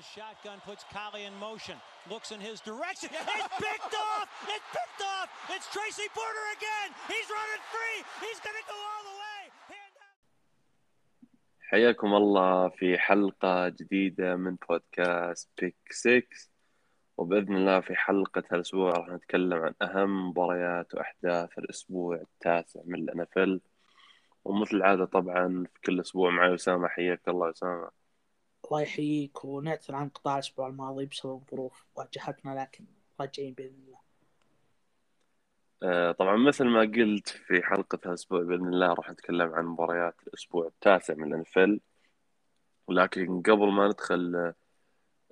[0.00, 1.76] the shotgun, puts Collie in motion,
[2.12, 3.10] looks in his direction.
[3.36, 4.28] It's picked off!
[4.54, 5.28] It's picked off!
[5.54, 6.88] It's Tracy Porter again!
[7.12, 7.98] He's running free!
[8.24, 9.42] He's going to go all the way!
[11.70, 16.22] حياكم الله في حلقة جديدة من بودكاست بيك 6
[17.16, 23.60] وبإذن الله في حلقة هالأسبوع راح نتكلم عن أهم مباريات وأحداث الأسبوع التاسع من الأنفل
[24.44, 27.99] ومثل العادة طبعا في كل أسبوع معي أسامة حياك الله أسامة
[28.70, 32.84] الله يحييك ونعتذر عن قطاع الأسبوع الماضي بسبب ظروف واجهتنا لكن
[33.20, 33.98] راجعين بإذن الله.
[35.82, 40.66] آه، طبعا مثل ما قلت في حلقة هالأسبوع بإذن الله راح نتكلم عن مباريات الأسبوع
[40.66, 41.80] التاسع من الأنفل
[42.86, 44.52] ولكن قبل ما ندخل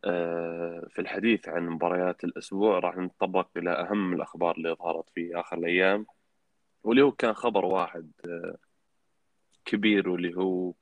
[0.04, 5.58] آه، في الحديث عن مباريات الأسبوع راح نتطرق إلى أهم الأخبار اللي ظهرت في آخر
[5.58, 6.06] الأيام
[6.84, 8.56] واللي هو كان خبر واحد آه،
[9.64, 10.72] كبير واللي هو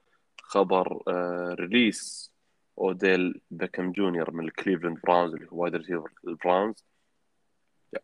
[0.42, 1.02] خبر
[1.60, 2.35] release
[2.78, 6.84] أوديل بيكم جونيور من الكليفلاند براونز اللي هو wide receiver البراونز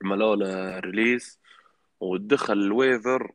[0.04, 1.40] عملوا له release
[2.00, 3.32] ودخل ال waiver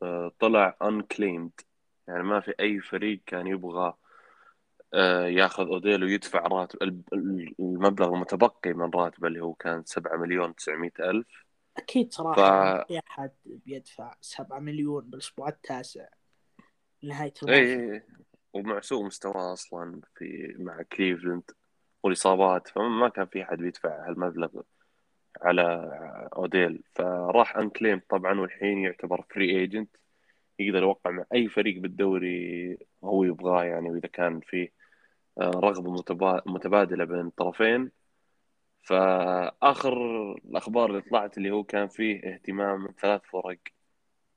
[0.00, 1.64] وطلع unclaimed.
[2.08, 3.94] يعني ما في أي فريق كان يبغى
[4.94, 7.02] آه، ياخذ أوديل ويدفع راتب
[7.60, 11.44] المبلغ المتبقي من راتبه اللي هو كان 7 مليون 900 ألف.
[11.76, 16.06] أكيد صراحة ف- ما في أحد بيدفع 7 مليون بالأسبوع التاسع.
[17.02, 18.04] نهاية اي الموسم.
[18.54, 21.42] ومع سوء مستواه أصلا في مع كليفلاند
[22.02, 24.60] والإصابات فما كان في أحد بيدفع هالمبلغ
[25.42, 25.62] على
[26.36, 26.82] أوديل.
[26.94, 29.96] فراح unclaimed طبعا والحين يعتبر free agent
[30.58, 34.72] يقدر يوقع مع أي فريق بالدوري هو يبغاه يعني وإذا كان فيه
[35.40, 37.90] آه، رغبة متبا- متبادلة بين الطرفين.
[38.82, 39.92] فآخر
[40.32, 43.58] الأخبار اللي طلعت اللي هو كان فيه اهتمام من ثلاث فرق.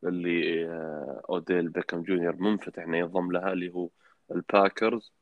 [0.03, 3.89] اللي آه، أوديل بيكم جونيور منفتح إنه ينضم لها اللي هو
[4.31, 5.13] الباكرز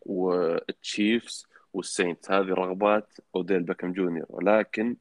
[0.00, 2.30] والتشيفز والسينتس.
[2.30, 4.26] هذه رغبات أوديل بيكم جونيور.
[4.28, 4.96] ولكن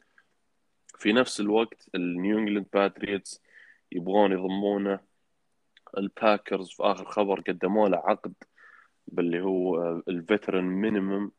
[0.97, 3.41] في نفس الوقت النيو إنجلاند باتريوتس
[3.91, 4.99] يبغون يضمونه.
[5.97, 8.33] الباكرز في آخر خبر قدموا له عقد
[9.07, 11.31] باللي هو ال veteran minimum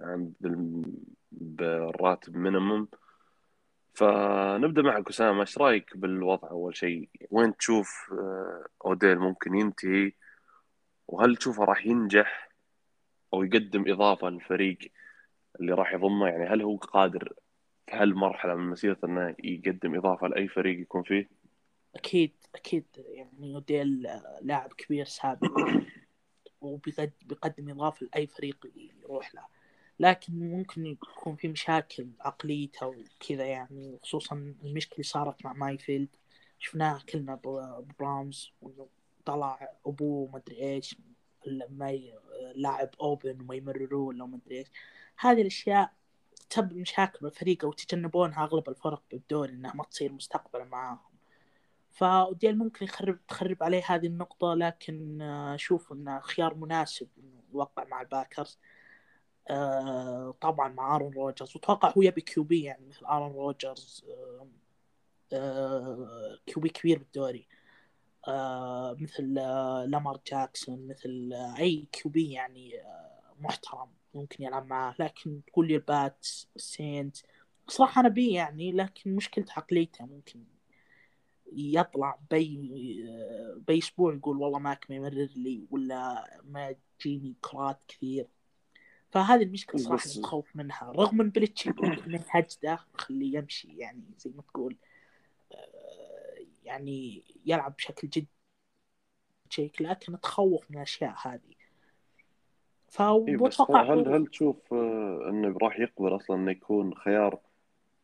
[0.00, 0.92] بال-
[1.32, 2.88] بالراتب minimum
[3.98, 10.12] فنبدأ معك أسامة إيش رأيك بالوضع أول شيء؟ وين تشوف آه، أوديل ممكن ينتهي؟
[11.08, 12.48] وهل تشوفه راح ينجح
[13.34, 14.78] أو يقدم إضافة للفريق
[15.60, 17.32] اللي راح يضمه؟ يعني هل هو قادر
[17.86, 21.28] في هالمرحلة من مسيرته إنه يقدم إضافة لأي فريق يكون فيه؟
[21.94, 22.86] أكيد أكيد.
[22.96, 25.50] يعني أوديل آه، لاعب كبير سابق
[26.60, 29.57] وبيقدم إضافة لأي فريق يروح له.
[30.00, 36.08] لكن ممكن يكون في مشاكل عقليته وكذا يعني خصوصا المشكلة صارت مع مايفيلد.
[36.58, 38.88] شفناها كلنا ب- ببراونز وإنه
[39.24, 40.96] طلع أبوه مدري إيش
[41.46, 41.98] لما
[42.54, 44.66] لاعب open وما يمرروه ولا مدري إيش.
[45.18, 45.92] هذه الأشياء
[46.50, 50.98] تسبب مشاكل بالفريق وتجنبونها أغلب الفرق بالدوري إنها ما تصير مستقبلا معاهم.
[51.90, 57.84] فأوديل ممكن يخرب تخرب عليه هذه النقطة لكن آه، أشوف إنه خيار مناسب إنه يوقع
[57.84, 58.58] مع الباكرز.
[59.50, 64.48] آه، طبعا مع آرون روجرز وأتوقع هو يبي QB يعني مثل آرون روجرز آه،
[65.32, 67.48] آه، QB كبير بالدوري.
[68.28, 69.34] آه، مثل
[69.90, 74.94] لامار جاكسون مثل أي QB يعني آه، محترم ممكن يلعب معاه.
[74.98, 77.16] لكن تقول لي الباتس السينتس
[77.68, 80.44] صراحة أنا أبي يعني لكن مشكلة عقليته ممكن
[81.52, 82.70] يطلع بي
[83.68, 88.26] بأسبوع يقول والله ماك ما يمرر لي ولا ما تجيني كرات كثير.
[89.10, 94.02] فهذه المشكلة صراحة بس- اللي متخوف منها رغم من بلتشيك ممكن يهجده خليه يمشي يعني
[94.18, 94.76] زي ما تقول
[95.52, 98.26] آه، يعني يلعب بشكل جد
[99.50, 101.40] بلتشيك لكن اتخوف من الأشياء هذه.
[103.28, 107.38] إيه بس فاتوقع هل هل تشوف آه، إنه راح يقبل أصلا إنه يكون خيار؟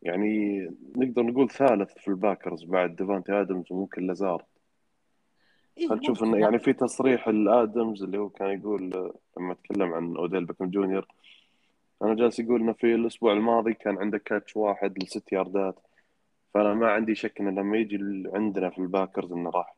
[0.03, 0.59] يعني
[0.97, 4.44] نقدر نقول ثالث في الباكرز بعد ديفانتي آدمز وممكن لازار.
[5.78, 6.58] إيه هل تشوف ممكن إنه يعني.
[6.58, 11.06] في تصريح الآدمز اللي هو كان يقول لما تكلم عن أوديل بيكم جونيور
[12.03, 15.74] أنا جالس يقول إنه في الأسبوع الماضي كان عنده catch واحد لست ياردات
[16.54, 19.74] فأنا ما عندي شك إنه لما يجي ال- عندنا في الباكرز إنه راح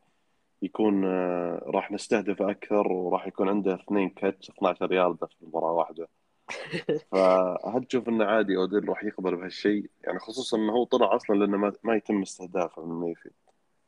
[0.62, 6.08] يكون آه، راح نستهدف أكثر وراح يكون عنده اثنين catch 12 ياردة في مباراة واحدة.
[7.12, 11.56] فهل تشوف إنه عادي أوديل راح يقبل بهالشيء؟ يعني خصوصا إنه هو طلع أصلا لأنه
[11.56, 13.34] ما, ما يتم استهدافه من ميفيلد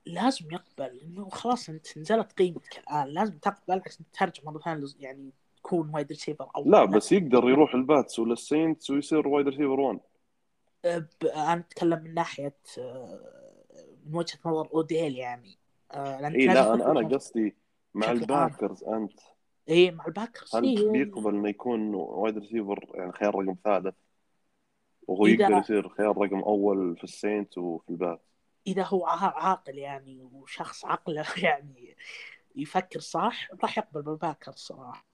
[0.09, 5.31] لازم يقبل إنه خلاص انت نزلت قيمتك الان لازم تقبل عشان ترجع مرة ثانية يعني
[5.57, 10.01] تكون wide receiver أو لا بس يقدر يروح الباتس ولا السينتس ويصير wide receiver 1
[10.85, 13.21] ب- أنا أتكلم من ناحية آه،
[14.07, 15.59] من وجهة نظر اوديل يعني.
[15.95, 17.57] لأن إي لا أنا أنا قصدي
[17.95, 18.11] مع.
[18.11, 19.21] الباكرز أنت.
[19.69, 23.95] إي مع الباكرز هل إيه بيقبل إنه يكون wide receiver يعني خيار رقم ثالث
[25.09, 28.23] وهو يقدر يصير خيار رقم أول في السينتس وفي الباتس
[28.69, 31.97] إذا هو عا- عاقل يعني وشخص عقله يعني
[32.57, 35.07] يفكر صح راح يقبل بالباكرز صراحة.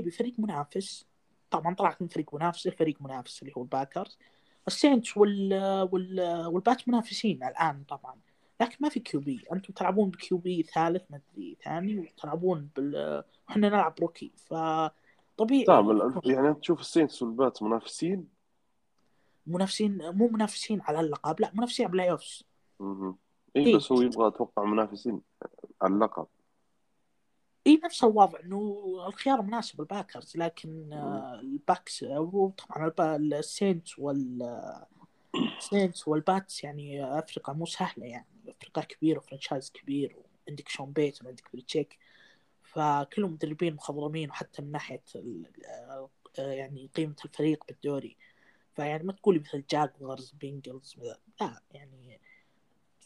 [0.00, 1.06] بفريق منافس.
[1.50, 4.18] طبعا طلعت من فريق منافس لفريق منافس اللي هو الباكرز
[4.68, 5.54] السينتس وال...
[5.92, 6.46] وال...
[6.46, 8.20] والباتس منافسين الآن طبعا.
[8.60, 9.44] لكن ما في QB.
[9.52, 14.32] أنتم تلعبون ب QB ثالث ما أدري ثاني وتلعبون بال وحنا نلعب rookie.
[14.36, 18.28] فطبيعي نعم ال- يعني أنت تشوف السينتس والباتس منافسين؟
[19.46, 22.49] منافسين مو منافسين على اللقب لا منافسين على ال playoffs مهم.
[23.56, 23.76] اي إيه.
[23.76, 25.20] بس هو يبغى أتوقع منافسين
[25.82, 26.26] على اللقب.
[27.66, 34.42] اي نفس الوضع إنه الخيار مناسب الباكرز لكن آه، الباكرز وطبعا السينتس وال
[35.58, 40.16] السينتس والباتس يعني فرق يا مو سهلة يعني فريق كبير و franchise كبير
[40.46, 41.98] وعندك شون بيتن وعندك بليتشيك
[42.62, 45.46] فكلهم مدربين مخضرمين وحتى من ناحية ال-
[46.38, 48.16] آه، يعني قيمة الفريق بالدوري.
[48.74, 50.96] فيعني ما تقولي مثل جاكوارز بينجلز
[51.40, 52.09] لا يعني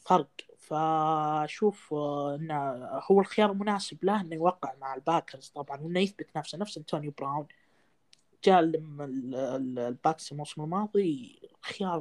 [0.05, 0.29] فرق.
[0.59, 6.79] فاشوف انه هو الخيار المناسب له إنه يوقع مع الباكرز طبعا وإنه يثبت نفسه نفس
[6.79, 7.47] أنتونيو براون.
[8.45, 12.01] جاء الباكس الموسم الماضي خيار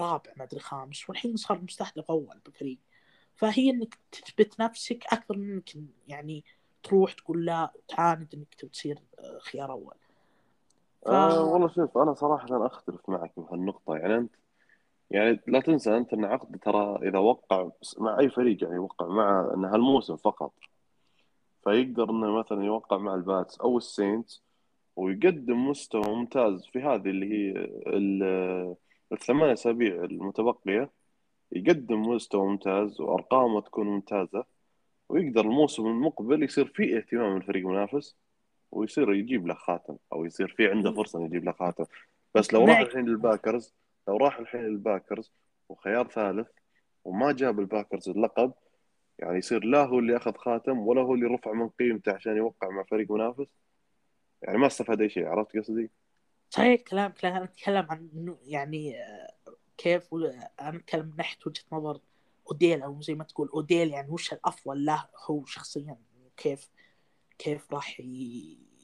[0.00, 2.78] رابع ما أدري خامس والحين صار مستهدف أول بالفريق
[3.36, 5.70] فهي إنك تثبت نفسك أكثر من إنك
[6.08, 6.44] يعني
[6.82, 9.94] تروح تقول لا تعاند إنك تصير آه، خيار أول.
[11.06, 11.08] ف...
[11.08, 13.96] آه والله شوف أنا صراحة أختلف معك بهالنقطة.
[13.96, 14.34] يعني أنت
[15.10, 19.52] يعني لا تنسى أنت أن عقد ترى إذا وقع مع أي فريق يعني يوقع مع
[19.54, 20.52] أن هالموسم فقط
[21.64, 24.42] فيقدر إنه مثلا يوقع مع الباتس أو السينتس
[24.96, 27.50] ويقدم مستوى ممتاز في هذه اللي هي
[27.86, 28.74] ال-
[29.12, 30.90] الثمان أسابيع المتبقية
[31.52, 34.44] يقدم مستوى ممتاز وأرقامه تكون ممتازة
[35.08, 38.16] ويقدر الموسم المقبل يصير فيه اهتمام من الفريق المنافس
[38.72, 41.84] ويصير يجيب له خاتم أو يصير في عنده فرصة إنه يجيب له خاتم
[42.34, 42.86] بس لو راح معك.
[42.86, 43.74] الحين للباكرز
[44.08, 45.32] لو راح الحين للباكرز
[45.68, 46.48] وخيار ثالث
[47.04, 48.52] وما جاب الباكرز اللقب
[49.18, 52.68] يعني يصير لا هو اللي أخذ خاتم ولا هو اللي رفع من قيمته عشان يوقع
[52.68, 53.46] مع فريق منافس
[54.42, 55.90] يعني ما استفاد أي شيء عرفت قصدي؟
[56.50, 59.34] صحيح كلامك لا أنا اتكلم عن إنه يعني آه،
[59.78, 60.14] كيف
[60.60, 62.00] أنا أتكلم من ناحية وجهة نظر
[62.50, 65.98] أوديل أو زي ما تقول أوديل يعني وش الأفضل له هو شخصيا
[66.36, 66.70] كيف
[67.38, 68.00] كيف راح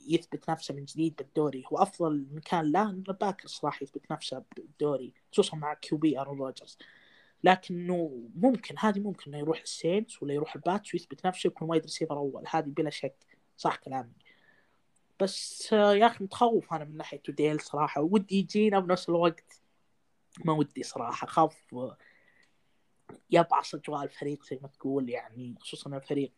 [0.06, 1.64] يثبت نفسه من جديد بالدوري.
[1.72, 6.78] هو أفضل مكان له ان الباكرز راح يثبت نفسه بالدوري خصوصا مع QB أرون روجرز.
[7.44, 12.16] لكنه ممكن هذه ممكن إنه يروح السينتس ولا يروح الباتس ويثبت نفسه يكون wide receiver
[12.16, 12.44] أول.
[12.50, 14.12] هذه بلا شك صح كلامي.
[15.20, 18.00] بس يا أخي متخوف أنا من ناحية أوديل صراحة.
[18.00, 19.60] ودي يجينا بنفس الوقت.
[20.44, 21.26] ما ودي صراحة.
[21.26, 21.74] أخاف
[23.30, 26.32] يبعص اجواء الفريق زي ما تقول يعني خصوصا الفريق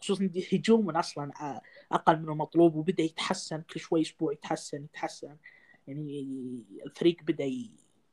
[0.00, 1.32] خصوصا هجوما أصلا
[1.92, 5.36] أقل من المطلوب وبدأ يتحسن كل شوي أسبوع يتحسن يتحسن.
[5.88, 6.24] يعني
[6.86, 7.70] الفريق بدأ ي...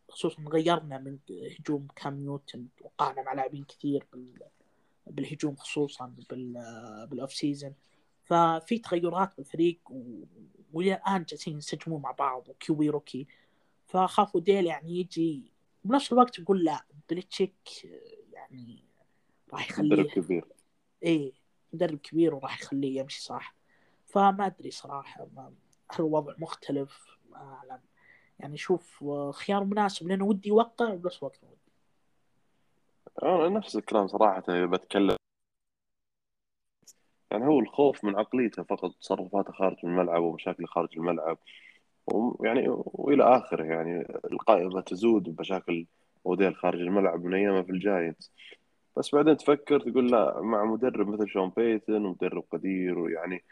[0.09, 1.17] خصوصا غيرنا من
[1.59, 4.33] هجوم كام نيوتن وقعنا مع لاعبين كثير بال...
[5.07, 6.53] بالهجوم خصوصا بال...
[7.09, 7.73] بال off-season
[8.23, 10.23] ففي تغيرات بالفريق و...
[10.73, 13.27] وإلى الآن جالسين ينسجمون مع بعض و QB rookie.
[13.85, 15.51] فأخاف أوديل يعني يجي
[15.83, 17.55] بنفس الوقت يقول لا بليتشيك
[18.33, 18.83] يعني
[19.53, 20.03] راح يخليه.
[20.03, 20.45] كبير.
[21.03, 21.46] إيه.
[21.73, 23.53] مدرب كبير وراح يخليه يمشي صح.
[24.05, 25.53] فما أدري صراحة ما
[25.91, 27.81] هل الوضع مختلف؟ ما أعلم.
[28.39, 31.57] يعني شوف آه، خيار مناسب لأنه ودي يوقع وبنفس الوقت ودي.
[33.23, 35.17] أنا نفس الكلام صراحة إذا بتكلم.
[37.31, 41.37] يعني هو الخوف من عقليته فقط تصرفاته خارج الملعب ومشاكله خارج الملعب.
[42.13, 45.85] ويعني وإلى آخره يعني القائمة تزود بمشاكل
[46.25, 48.31] اوديل خارج الملعب من أيامه في الجاينتس
[48.97, 53.43] بس بعدين تفكر تقول لا مع مدرب مثل شون بيتن ومدرب قدير ويعني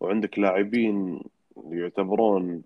[0.00, 1.22] وعندك لاعبين
[1.70, 2.62] يعتبرون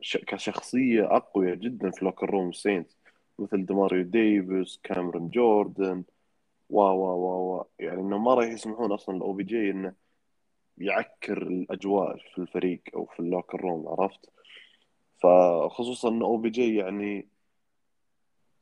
[0.00, 2.90] ش- كشخصية أقوياء جدا في locker room سينت
[3.38, 6.04] مثل دماريو ديفيس كاميرون جوردن
[6.70, 9.94] وا وا وا وا يعني انه ما راح يسمحون أصلا ال OBJ إنه
[10.78, 14.30] يعكر الأجواء في الفريق أو في ال locker room عرفت؟
[15.22, 17.28] فخصوصا إن OBJ يعني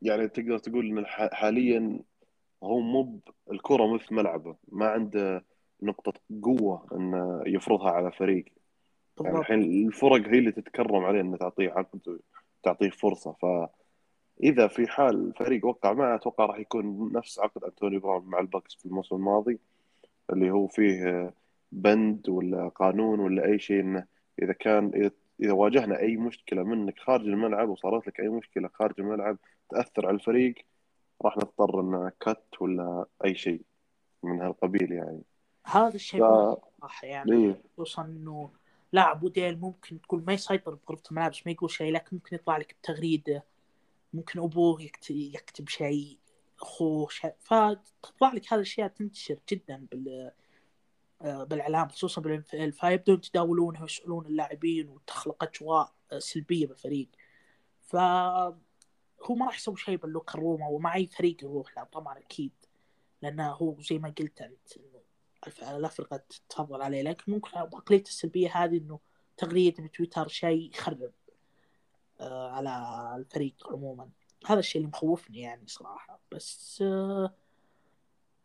[0.02, 2.00] يعني تقدر تقول إن حاليا
[2.64, 5.44] هو مو الكرة مثل ملعبه ما عنده
[5.82, 8.44] نقطة قوة انه يفرضها على فريق.
[8.44, 9.40] يعني بالضبط.
[9.40, 12.20] الحين الفرق هي اللي تتكرم عليه إنه تعطيه عقد
[12.60, 13.32] وتعطيه فرصة.
[13.32, 18.74] فاذا في حال فريق وقع معه أتوقع راح يكون نفس عقد أنتوني براون مع البكس
[18.74, 19.58] في الموسم الماضي
[20.32, 21.34] اللي هو فيه
[21.72, 24.06] بند ولا قانون ولا أي شيء إنه
[24.42, 28.94] إذا كان اذا إذا واجهنا أي مشكلة منك خارج الملعب وصارت لك أي مشكلة خارج
[28.98, 29.38] الملعب
[29.70, 30.54] تأثر على الفريق
[31.22, 33.62] راح نضطر إن كت ولا أي شيء
[34.22, 35.22] من هالقبيل يعني
[35.64, 37.62] هذا الشيء ف- صراحة يعني إيه.
[37.72, 38.50] خصوصا إنه
[38.92, 42.76] لاعب وديل ممكن تقول ما يسيطر بغرفة الملابس ما يقول شيء لكن ممكن يطلع لك
[42.82, 43.44] بتغريدة
[44.12, 46.18] ممكن أبوه يكت- يكتب شيء
[46.60, 50.30] أخوه شيء فتطلع لك هذه الأشياء تنتشر جدا بال
[51.22, 57.08] آه، بالإعلام خصوصا بالان ال فيبدون يتداولونها ويسألون اللاعبين وتخلق أجواء سلبية بالفريق
[57.82, 57.96] ف
[59.22, 62.52] هو ما راح يسوي شيء باللوكر روم أو مع أي فريق يروح له طبعا أكيد.
[63.22, 65.00] لأنه هو زي ما قلت أنت إنه
[65.46, 67.02] الف- الافرقه تفضل عليه.
[67.02, 68.98] لكن ممكن عقلية السلبية هذه إنه
[69.36, 71.12] تغريدة بتويتر شيء يخرب
[72.20, 74.10] آه، على الفريق عموما.
[74.46, 76.20] هذا الشيء اللي مخوفني يعني صراحة.
[76.32, 77.34] بس آه،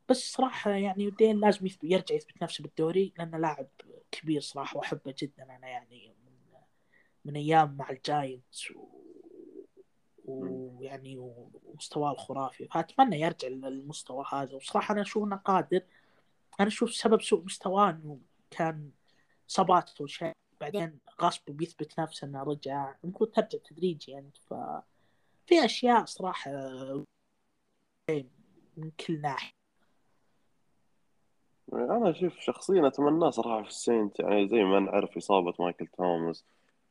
[0.10, 3.68] بس صراحة يعني دين لازم يثبت يرجع يثبت نفسه بالدوري لأنه لاعب
[4.12, 6.32] كبير صراحة وأحبه جدا أنا يعني من
[7.26, 8.99] من أيام مع الجاينتس و...
[10.30, 12.68] ويعني ومستواه الخرافي.
[12.68, 14.56] فاتمنى يرجع للمستوى هذا.
[14.56, 15.82] وصراحة أنا أشوف إنه قادر.
[16.60, 18.20] أنا أشوف سبب سوء مستواه إنه
[18.52, 18.92] كان
[19.50, 20.32] اصابات وشيء
[20.62, 22.96] بعدين غصب بيثبت نفسه إنه رجع.
[23.04, 24.32] المفروض ترجع تدريجي يعني.
[24.50, 24.54] ف
[25.46, 26.52] في أشياء صراحة
[28.78, 29.52] من كل ناحية.
[31.74, 34.20] أنا أشوف شخصيا اتمناه صراحة في السينت.
[34.20, 36.46] يعني زي ما نعرف إصابة مايكل توماس.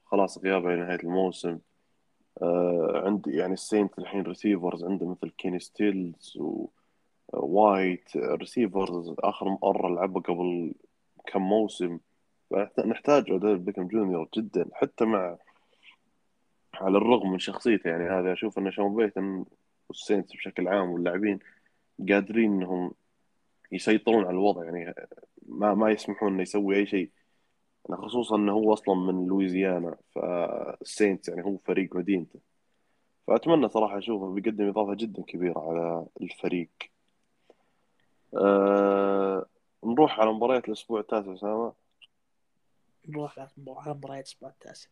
[0.05, 1.59] خلاص غيابه إلى نهايه الموسم.
[2.43, 6.39] آه عندي يعني السينت الحين receivers عنده مثل كيني ستيلز
[7.33, 10.75] و wide receivers آخر مرة لعبه قبل
[11.27, 11.99] كم موسم.
[12.87, 15.37] نحتاج اوديل بيكم جونيور جدا حتى مع
[16.75, 17.91] على الرغم من شخصيته.
[17.91, 19.45] يعني هذا أشوف إن شون بيتن
[19.89, 21.39] والسينتس بشكل عام واللاعبين
[22.09, 22.93] قادرين إنهم
[23.73, 24.65] يسيطرون على الوضع.
[24.65, 24.95] يعني
[25.47, 27.11] ما ما يسمحون إنه يسوي أي شيء.
[27.89, 32.41] يعني خصوصا إنه هو أصلا من لويزيانا فالسينتس يعني هو فريق مدينته
[33.27, 36.71] فأتمنى صراحة أشوفه بيقدم إضافة جدا كبيرة على الفريق.
[38.37, 39.47] أه
[39.85, 41.73] نروح على مباريات الأسبوع التاسع اسامه
[43.09, 43.49] نروح على
[43.95, 44.89] مباريات الأسبوع التاسع.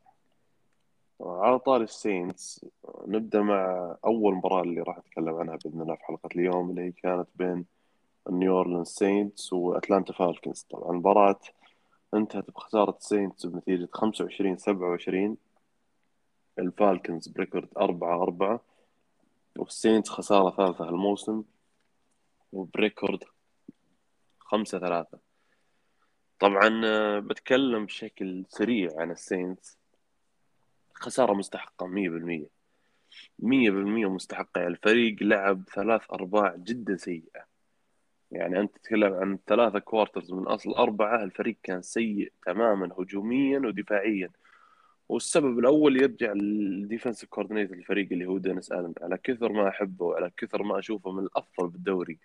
[1.21, 2.67] على طاري السينتس
[3.07, 6.93] نبدأ مع أول مباراة اللي راح أتكلم عنها بإذن الله في حلقة اليوم اللي هي
[6.93, 7.65] كانت بين
[8.31, 10.67] نيو أورلينز سينتس وأتلانتا فالكنز.
[10.71, 11.41] طبعا المباراه
[12.15, 15.37] انتهت بخسارة السينتس بنتيجة 25 27
[16.59, 18.61] الفالكنز ب record 4 4
[19.57, 21.43] والسينتس خسارة ثالثة الموسم.
[22.53, 23.25] وب record
[24.39, 25.19] 5 3
[26.41, 29.79] طبعا آه، بتكلم بشكل سريع عن السينتس
[30.95, 32.47] خسارة مستحقة 100%
[33.39, 34.59] 100% مستحقة.
[34.59, 37.46] يعني الفريق لعب ثلاث أرباع جدا سيئة.
[38.31, 44.31] يعني أنت تتكلم عن ثلاثة quarters من أصل أربعة الفريق كان سيء تماما هجوميا ودفاعيا.
[45.09, 50.05] والسبب الأول يرجع لل defensive coordinator الفريق اللي هو دينيس آلن على كثر ما أحبه
[50.05, 52.19] وعلى كثر ما أشوفه من الأفضل بالدوري.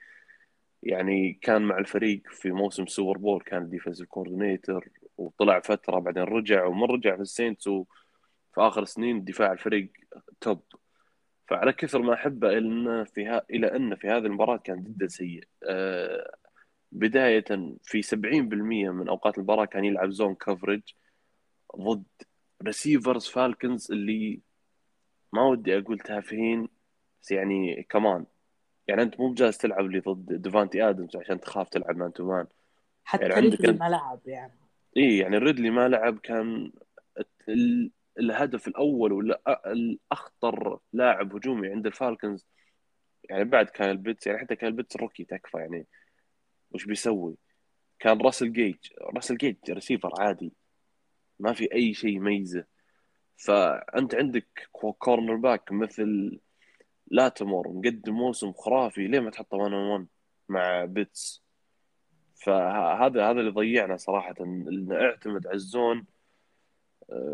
[0.83, 6.65] يعني كان مع الفريق في موسم سوبر بول كان defensive coordinator وطلع فترة بعدين رجع
[6.65, 7.69] ومن رجع في السينتس.
[8.53, 9.91] في آخر سنين دفاع الفريق
[10.41, 10.61] top
[11.47, 13.45] فعلى كثر ما احبه أن في ها...
[13.49, 15.43] إلى أن في هذه المباراة كان جدا سيء.
[15.63, 16.35] أه...
[16.91, 17.45] بداية
[17.83, 18.15] في 70%
[18.91, 20.81] من أوقات المباراة كان يلعب zone coverage
[21.77, 22.03] ضد
[22.63, 24.41] receivers فالكنز اللي
[25.33, 26.67] ما ودي أقول تافهين
[27.21, 28.25] بس يعني كمان
[28.87, 32.47] يعني أنت مو بجالس تلعب لي ضد ديفانتي آدمز عشان تخاف تلعب man to man.
[33.03, 34.53] حتى يعني ريدلي ما لعب يعني.
[34.97, 36.71] اي يعني ريدلي ما لعب كان
[38.19, 42.47] الهدف الأول ولا الأخطر لاعب هجومي عند الفالكنز
[43.29, 45.87] يعني بعد كايل بيتس يعني حتى كايل بيتس rookie تكفى يعني
[46.71, 47.37] وش بيسوي؟
[47.99, 48.75] كان راسل جيج
[49.15, 50.53] راسل جيج ريسيفر عادي
[51.39, 52.65] ما في أي شيء يميزه
[53.37, 56.39] فأنت عندك cor- cornerback مثل
[57.07, 60.07] لاتمور مقدم موسم خرافي ليه ما تحطه 1 on 1
[60.49, 61.43] مع بيتس
[62.35, 66.05] فهذا هذا اللي ضيعنا صراحة انه اعتمد على ال zone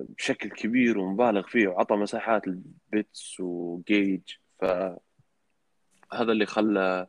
[0.09, 4.21] بشكل كبير ومبالغ فيه وعطى مساحات لبيتس وجيج
[4.59, 7.07] فهذا اللي خلى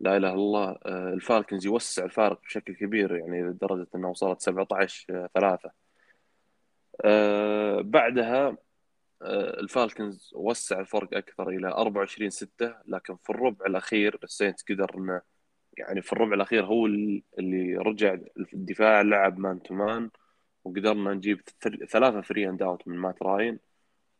[0.00, 5.28] لا إله إلا الله آه، الفالكنز يوسع الفارق بشكل كبير يعني لدرجة إنها وصلت 17
[5.34, 5.70] 3
[7.82, 8.56] بعدها
[9.22, 15.20] آه، الفالكنز وسع الفرق أكثر إلى 24 6 لكن في الربع الأخير السينتس قدر انه
[15.78, 16.86] يعني في الربع الأخير هو
[17.38, 18.16] اللي رجع
[18.54, 20.10] الدفاع لعب man to man.
[20.64, 21.40] وقدرنا نجيب
[21.90, 23.58] ثلاثة three and out من مات راين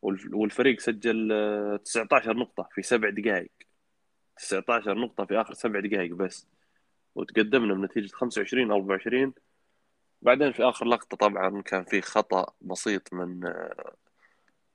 [0.03, 3.51] والف- والفريق سجل آه، 19 نقطة في سبع دقائق
[4.37, 6.47] 19 نقطة في آخر سبع دقائق بس.
[7.15, 9.33] وتقدمنا بنتيجة 25 24
[10.23, 13.95] بعدين في آخر لقطة طبعا كان في خطأ بسيط من آه،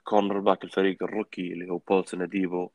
[0.04, 2.70] cornerback الفريق ال rookie اللي هو بولسون اديبو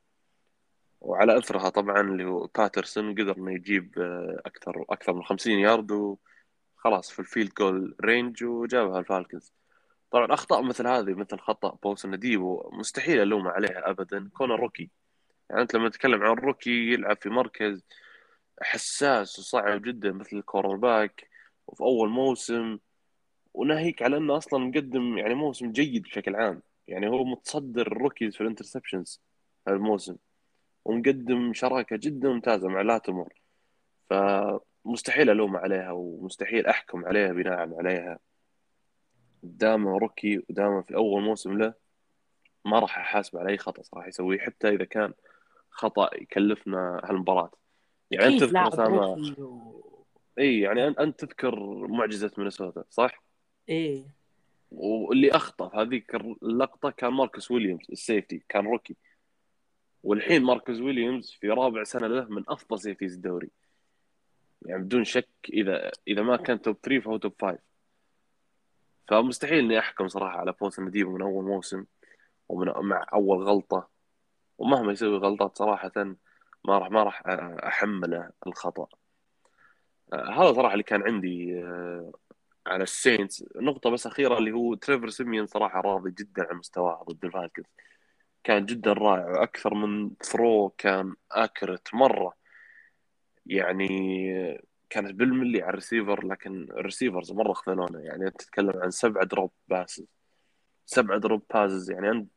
[1.01, 6.17] وعلى أثرها طبعا اللي هو باترسون قدر إنه يجيب آه، أكثر أكثر من 50 يارد.
[6.83, 9.53] وخلاص في ال field goal range وجابها الفالكنز.
[10.11, 14.31] طبعا أخطاء مثل هذه مثل خطأ بولسون اديبو مستحيل ألومه عليها ابدا.
[14.35, 14.91] كونه rookie.
[15.51, 17.85] يعني أنت لما تتكلم عن rookie يلعب في مركز
[18.63, 21.29] حساس وصعب جدا مثل ال cornerback
[21.67, 22.79] وفي أول موسم
[23.55, 26.63] وناهيك على أنه أصلا مقدم يعني موسم جيد بشكل عام.
[26.89, 29.21] يعني هو متصدر ال rookies في ال interceptions
[29.69, 30.17] هذا الموسم
[30.85, 33.33] ومقدم شراكة جدا ممتازة مع لاتمور
[34.85, 38.19] فمستحيل ألوم عليها ومستحيل أحكم عليها بناء عليها
[39.43, 41.75] دامه rookie ودامه في أول موسم له
[42.65, 45.13] ما راح أحاسب على أي خطأ صراحة يسويه حتى إذا كان
[45.71, 47.51] خطأ يكلفنا هالمباراة
[48.11, 49.35] يعني أنت تذكر أسامة.
[50.39, 53.23] إي يعني أنت تذكر معجزة مينيسوتا صح؟
[53.69, 54.05] إيه
[54.71, 58.97] واللي اخطا في هذيك اللقطة كان ماركوس ويليامز ال safety كان rookie
[60.03, 63.51] والحين ماركوس ويليامز في رابع سنة له من أفضل safeties الدوري
[64.67, 67.59] يعني بدون شك إذا إذا ما كان top 3 فهو top 5
[69.09, 71.85] فمستحيل إني أحكم صراحة على بولسن أديبو من أول موسم
[72.49, 73.89] ومن مع أول غلطة.
[74.59, 75.93] ومهما يسوي غلطات صراحة
[76.65, 77.23] ما راح ما راح
[77.67, 78.87] أحمله الخطأ.
[80.15, 81.65] هذا صراحة اللي كان عندي
[82.67, 87.25] على السينتس نقطة بس أخيرة اللي هو تريفر سيميون صراحة راضي جدا عن مستواه ضد
[87.25, 87.67] الفالكنز
[88.45, 89.27] كان جدا رائع.
[89.27, 92.42] وأكثر من throw كان accurate مرة.
[93.47, 93.89] يعني
[94.91, 99.53] كانت بالملي على الريسيفر لكن ال receivers مرة خذلونا يعني أنت تتكلم عن سبعة drop
[99.69, 100.07] passes.
[100.87, 102.29] سبعة drop passes يعني أنت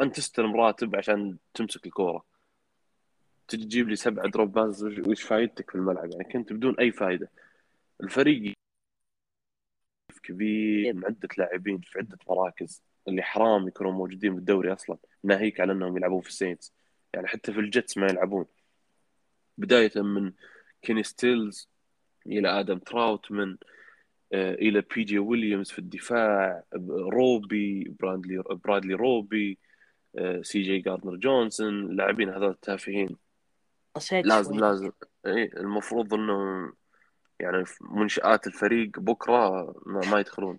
[0.00, 2.24] أنت تستلم راتب عشان تمسك الكورة.
[3.48, 7.30] تجي تجيب لي سبعة drop passes وش فايدتك في الملعب؟ يعني كنت بدون أي فائده
[8.02, 8.54] الفريق
[10.22, 14.98] كبير من عدة لاعبين في عدة مراكز اللي حرام يكونوا موجودين بالدوري أصلا.
[15.24, 16.72] ناهيك على إنهم يلعبون في السينتس.
[17.14, 18.46] يعني حتى في الجيتس ما يلعبون.
[19.58, 20.32] بداية من
[20.82, 21.68] كيني ستيلز
[22.26, 23.56] إلى آدم تراوتمن
[24.32, 29.58] آه، إلى بي جي ويليامز في الدفاع روبي برادلي برادلي روبي
[30.42, 33.16] سي جي جاردنر جونسون اللاعبين هذول التافهين.
[34.28, 34.92] لازم لازم
[35.26, 36.72] اي المفروض انه
[37.40, 40.58] يعني منشآت الفريق بكرة ما يدخلون.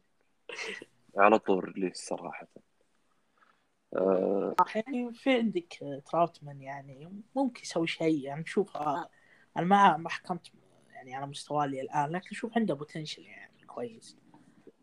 [1.18, 2.48] على طول release صراحة.
[4.76, 10.52] يعني في عندك تراوتمان يعني ممكن يسوي شيء يعني نشوف أنا ما ما حكمت
[10.94, 14.18] يعني على مستواه الآن لكن شوف عنده potential يعني كويس.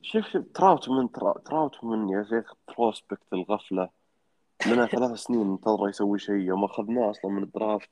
[0.03, 1.09] شوف تراوتمان
[1.45, 3.89] تراوتمان يا شيخ prospect الغفلة.
[4.67, 7.91] لنا ثلاث سنين ننتظره يسوي شيء يوم أخذناه أصلا من ال draft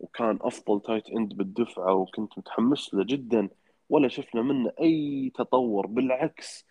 [0.00, 3.48] وكان أفضل tight end بالدفعة وكنت متحمس له جدا
[3.88, 6.66] ولا شفنا منه أي تطور بالعكس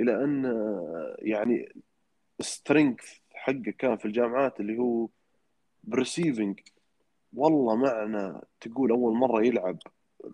[0.00, 0.44] إلى أن
[1.18, 1.82] يعني
[2.40, 3.00] strength
[3.36, 5.08] حقه كان في الجامعات اللي هو
[5.84, 6.60] ب receiving
[7.32, 9.78] والله معنا تقول أول مرة يلعب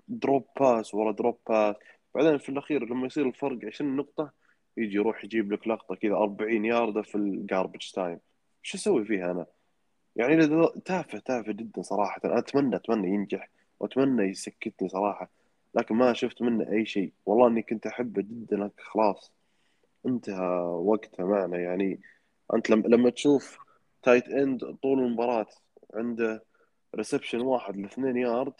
[0.08, 1.76] drop pass ورا drop pass
[2.14, 4.32] بعدين في الأخير لما يصير الفرق 20 نقطة
[4.76, 8.18] يجي يروح يجيب لك لقطة كذا 40 ياردة في ال garbage time
[8.62, 9.46] شو أسوي فيها أنا؟
[10.16, 10.46] يعني
[10.84, 12.20] تافه تافه جدا صراحة.
[12.24, 13.48] أنا أتمنى أتمنى ينجح
[13.80, 15.30] وأتمنى يسكتني صراحة.
[15.74, 17.12] لكن ما شفت منه أي شيء.
[17.26, 19.32] والله إني كنت أحبه جدا لكن خلاص
[20.06, 21.58] انتهى وقته معنا.
[21.58, 22.00] يعني
[22.54, 23.58] انت لما تشوف
[24.02, 25.46] tight end طول المباراة
[25.94, 26.44] عنده
[26.94, 28.54] reception واحد لاثنين يارد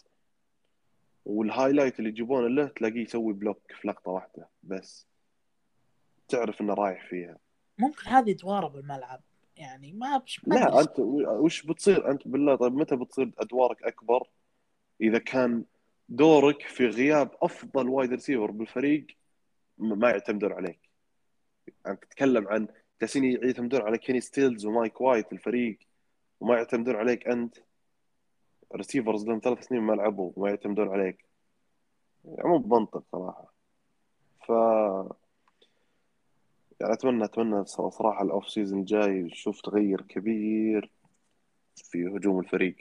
[1.25, 5.07] وال highlight اللي يجيبونه له تلاقيه يسوي block في لقطة واحدة بس.
[6.29, 7.38] تعرف إنه رايح فيها.
[7.79, 9.21] ممكن هذه أدواره بالملعب.
[9.57, 14.29] يعني ما بش ما لا أنت وش بتصير؟ أنت بالله طيب متى بتصير أدوارك أكبر؟
[15.01, 15.64] إذا كان
[16.09, 19.07] دورك في غياب أفضل wide receiver بالفريق
[19.79, 20.90] ما يعتمدون عليك.
[21.87, 22.68] انت تتكلم عن
[23.03, 25.79] جالسين يعتمدون على كيني ستيلز ومايك وايت الفريق
[26.41, 27.57] وما يعتمدون عليك أنت.
[28.75, 31.25] receivers لهم ثلاث سنين ما لعبوا وما يعتمدون عليك.
[32.25, 33.55] يعني مو بمنطق صراحة.
[34.47, 34.49] ف
[36.81, 40.91] يعني اتمنى أتمنى صراحة ال off season الجاي نشوف تغير كبير
[41.77, 42.77] في هجوم الفريق.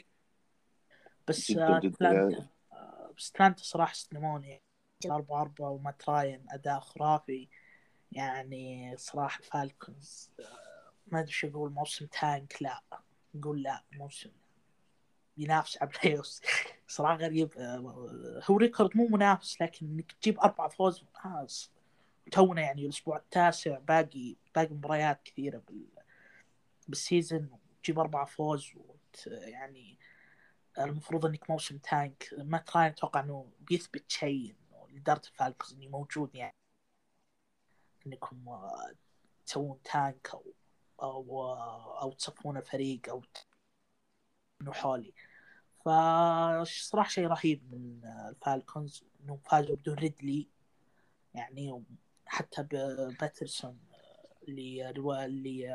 [1.28, 2.48] بس جدا جدا يعني.
[3.18, 4.62] بس تلانتا صراحة استلموني
[5.06, 7.48] 4 4 ومات راين أداء خرافي.
[8.12, 10.32] يعني صراحة الفالكونز
[11.08, 12.82] ما أدري شو أقول موسم تانك لا
[13.36, 14.32] نقول لا موسم
[15.38, 16.42] ينافس على بلايوس
[16.88, 17.50] صراحة غريب.
[18.50, 21.48] هو ريكورد مو منافس لكن إنك تجيب أربع فوز آه
[22.32, 25.86] تونا يعني الأسبوع التاسع باقي باقي مباريات كثيرة بال
[26.88, 27.50] بالسيزون
[27.84, 29.28] تجيب أربع فوز وت...
[29.28, 30.00] يعني
[30.80, 32.30] المفروض إنك موسم tank.
[32.38, 34.56] ما تراين أتوقع إنه بيثبت شيء
[34.90, 36.61] لاداره الفالكونز إني موجود يعني.
[38.08, 38.92] انكم آه،
[39.46, 40.44] تسوون tank أو
[41.02, 41.54] أو
[42.02, 43.24] أو تصفون الفريق أو
[44.62, 45.14] ابنوا حولي
[45.80, 50.48] فصراحه شيء رهيب من الفالكونز إنهم فازوا بدون ريدلي
[51.34, 51.84] يعني
[52.26, 52.64] حتى
[53.22, 53.80] باترسون
[54.48, 55.70] اللي اللي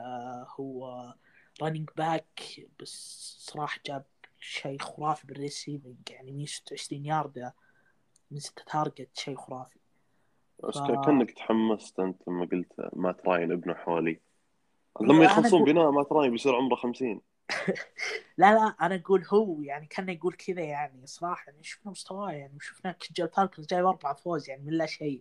[0.60, 1.14] هو
[1.62, 4.04] running back بس صراحة جاب
[4.40, 7.54] شيء خرافي بال receiving يعني 126 ياردة
[8.30, 9.78] من ستة target شيء خرافي.
[10.64, 14.20] بس ف- كأنك تحمست أنت لما قلت مات راين ابنوا حولي.
[15.00, 17.20] لما يخلصون أقول- بناء مات راين بيصير عمره 50
[18.38, 22.52] لا لا أنا أقول هو يعني كان يقول كذا يعني صراحة يعني شفنا مستواه يعني
[22.56, 25.20] وشفنا جاي فالكونز جايب أربعة فوز يعني من لا شيء.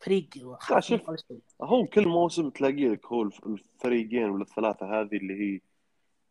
[0.00, 0.28] فريق
[0.80, 1.00] شوف.
[1.62, 5.60] هو كل موسم تلاقي لك هو الف- الفريقين ولا الثلاثة هذه اللي هي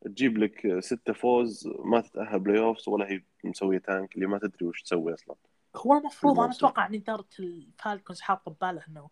[0.02, 4.82] تجيب لك ستة فوز ما تتأهل playoffs ولا هي مسوية tank اللي ما تدري وش
[4.84, 5.36] تسوي أصلا.
[5.76, 6.52] هو المفروض أنا.
[6.52, 9.10] أتوقع إن إدارة الفالكونز حاطه بباله إنه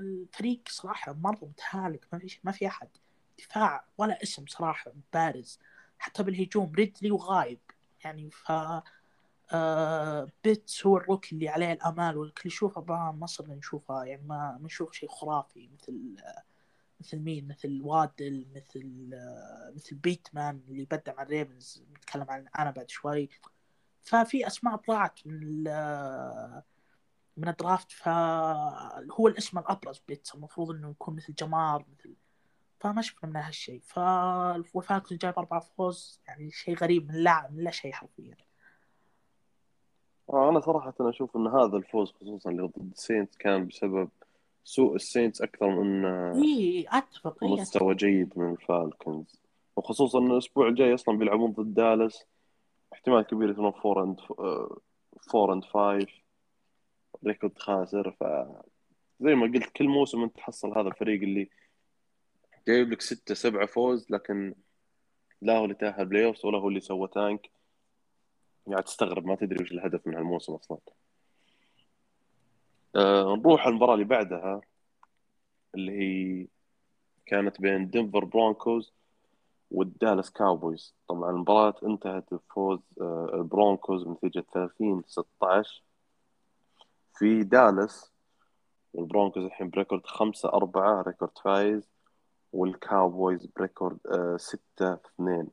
[0.00, 2.88] الفريق صراحة مرة متهالك ما في ما في أحد
[3.38, 5.58] دفاع ولا اسم صراحة بارز.
[5.98, 7.60] حتى بالهجوم ريدلي وغايب.
[8.04, 8.52] يعني ف
[9.52, 14.04] آه بيتس هو ال rookie اللي عليه الأمال والكل يشوفه ما ما صرنا نشوفه.
[14.04, 16.16] يعني ما ما نشوف شيء خرافي مثل
[17.00, 21.84] مثل مين؟ مثل وادل مثل آه مثل بيتمان اللي بدع مع الريفنز.
[21.92, 23.28] نتكلم عن أنا بعد شوي.
[24.02, 25.64] ففي أسماء طلعت من
[27.36, 32.14] من ال draft فهو الاسم الأبرز بيتس المفروض إنه يكون مثل جمار مثل
[32.80, 37.70] فما شفنا من هالشيء فالفالكونز جايب أربعة فوز يعني شيء غريب من لا من لا
[37.70, 38.36] شيء حرفيا.
[40.32, 44.08] آه، أنا صراحة أنا أشوف أن هذا الفوز خصوصا اللي ضد السينت كان بسبب
[44.64, 49.40] سوء السينتس أكثر من إنه إي أتفق مستوى جيد من الفالكونز
[49.76, 52.26] وخصوصا إن الأسبوع الجاي أصلا بيلعبون ضد دالاس.
[52.92, 54.20] احتمال كبير يكونون 4 and
[55.34, 56.06] 4 and 5
[57.26, 58.24] record خاسر ف
[59.20, 61.50] زي ما قلت كل موسم انت تحصل هذا الفريق اللي
[62.68, 64.54] جايب لك ستة سبعة فوز لكن
[65.42, 67.50] لا هو اللي تأهل playoffs ولا هو اللي سوى tank
[68.66, 70.78] يعني تستغرب ما تدري وش الهدف من هالموسم أصلا.
[72.96, 74.60] آه نروح المباراة اللي بعدها
[75.74, 76.46] اللي هي
[77.26, 78.92] كانت بين دنفر برونكوز
[79.70, 80.94] والدالاس كاوبويز.
[81.08, 85.82] طبعا المباراة انتهت بفوز آه، البرونكوز بنتيجة 30 16
[87.14, 88.12] في دالاس.
[88.94, 91.88] والبرونكوز الحين ب record 5 4 record فايز.
[92.52, 93.98] والكاوبويز ب record
[94.36, 95.48] 6 2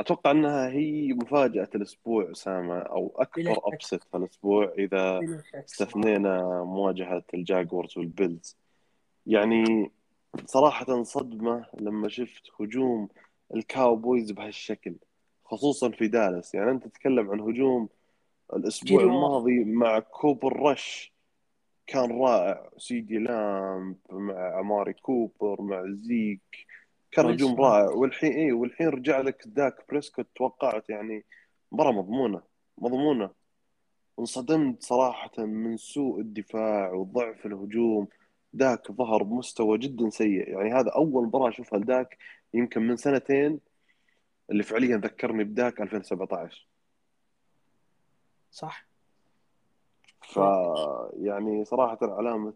[0.00, 3.60] أتوقع أنها هي مفاجأة الأسبوع أسامة أو أكبر shock.
[3.64, 5.20] upset هالاسبوع إذا
[5.54, 8.56] استثنينا مواجهة الجاكوارز والبيلز.
[9.26, 9.92] يعني
[10.46, 13.08] صراحة صدمة لما شفت هجوم
[13.54, 14.94] الكاوبويز بهالشكل
[15.44, 16.54] خصوصا في دالاس.
[16.54, 17.88] يعني أنت تتكلم عن هجوم
[18.50, 19.04] وورد.
[19.04, 21.12] الماضي مع كوبر رش
[21.86, 22.70] كان رائع.
[22.76, 26.66] سيدي لامب مع عماري كوبر مع زيك
[27.10, 27.60] كان هجوم.
[27.60, 27.90] رائع.
[27.90, 31.24] والحين إيه والحين رجع لك داك بريسكوت توقعت يعني
[31.72, 32.42] مباراة مضمونة
[32.78, 33.30] مضمونة.
[34.18, 38.08] انصدمت صراحة من سوء الدفاع وضعف الهجوم.
[38.52, 40.48] داك ظهر بمستوى جدا سيء.
[40.48, 42.18] يعني هذا أول مباراة أشوفها لداك
[42.54, 43.60] يمكن من سنتين
[44.50, 46.66] اللي فعليا ذكرني بداك 2017
[48.50, 48.88] صح.
[50.20, 50.36] ف
[51.16, 52.52] يعني صراحة علامة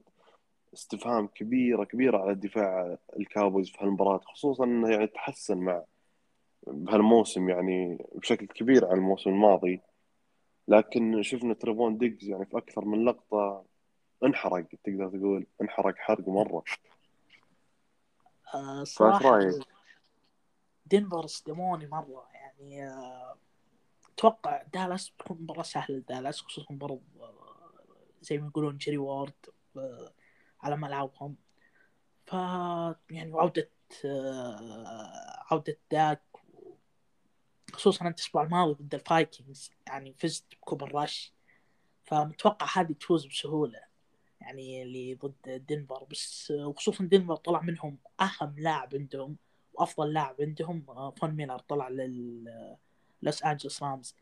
[0.75, 5.83] استفهام كبيرة كبيرة على دفاع الكاوبويز في هالمباراة خصوصا إنه يعني تحسن مع
[6.67, 9.81] بهالموسم يعني بشكل كبير عن الموسم الماضي.
[10.69, 13.65] لكن شفنا تريفون ديجز يعني في أكثر من لقطة
[14.25, 16.65] انحرق تقدر تقول انحرق حرق مرة.
[18.55, 19.67] آه رايك؟
[20.87, 23.37] دنفر صدموني مرة يعني آه،
[24.15, 27.73] أتوقع دالاس بتكون مباراة سهلة لدالاس خصوصا برضو آه،
[28.23, 29.33] زي ما يقولون جيري وورلد
[29.77, 30.13] آه،
[30.61, 31.37] على ملعبهم.
[32.27, 32.33] ف
[33.11, 33.71] يعني عودة
[34.05, 36.23] آه، عودة داك
[37.73, 41.33] خصوصا أنت الأسبوع الماضي ضد الفايكنجز يعني فزت بكوبر رش.
[42.05, 43.92] فمتوقع هذه تفوز بسهولة.
[44.43, 49.37] يعني اللي ضد دنفر بس آه، خصوصا دنفر طلع منهم أهم لاعب عندهم
[49.75, 52.77] وأفضل لاعب عندهم آه، فون ميلر طلع لل
[53.23, 54.17] لوس أنجلوس رامز.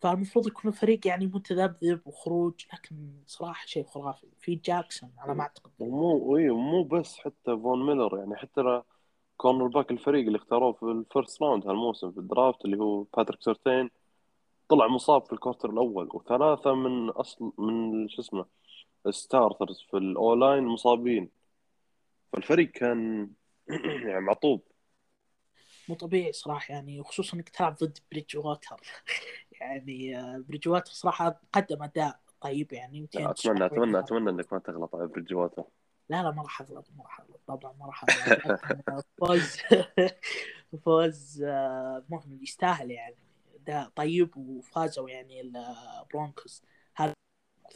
[0.00, 4.26] فالمفروض يكون الفريق يعني متذبذب وخروج لكن صراحة شيء خرافي.
[4.40, 5.70] في جاكسون على ما أعتقد.
[5.78, 8.82] ومو اي مو بس حتى فون ميلر يعني حتى
[9.36, 13.42] cornerback الفريق اللي اختاروه في ال first round هالموسم في ال draft اللي هو باتريك
[13.42, 13.90] سيرتين
[14.68, 18.46] طلع مصاب في ال quarter الأول وثلاثة من أصل من شو اسمه
[19.10, 21.30] starters في ال O-line مصابين.
[22.32, 23.30] فالفريق كان
[24.08, 24.62] يعني معطوب.
[25.88, 28.80] مو طبيعي صراحة يعني وخصوصا إنك تلعب ضد بريدج ووتر
[29.60, 34.52] يعني آه، بريدج ووتر صراحة قدم أداء طيب يعني لا 200 اتمنى اتمنى أتمنى إنك
[34.52, 35.64] ما تغلط على بريدج ووتر
[36.08, 37.40] لا لا ما راح أغلط ما راح أغلط.
[37.46, 38.04] طبعا ما راح
[38.88, 39.06] أغلط.
[39.18, 39.56] فوز
[40.84, 43.16] فوز آه، مهم يستاهل يعني.
[43.66, 46.71] ده طيب وفازوا يعني البرونكوز هذا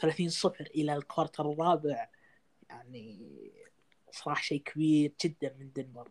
[0.00, 2.08] 30 صفر إلى ال quarter الرابع
[2.70, 3.18] يعني
[4.10, 6.10] صراحة شيء كبير جدا من دنفر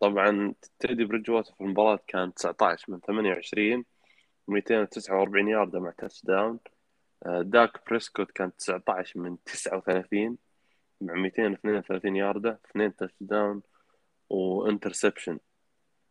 [0.00, 3.84] طبعا تيدي بريدج في المباراة كان 19 من 28
[4.48, 6.58] 249 ياردة مع touchdown
[7.26, 10.38] آه، داك بريسكوت كان 19 من 39
[11.00, 13.62] مع 232 ياردة اثنين touchdown و
[14.30, 15.38] interception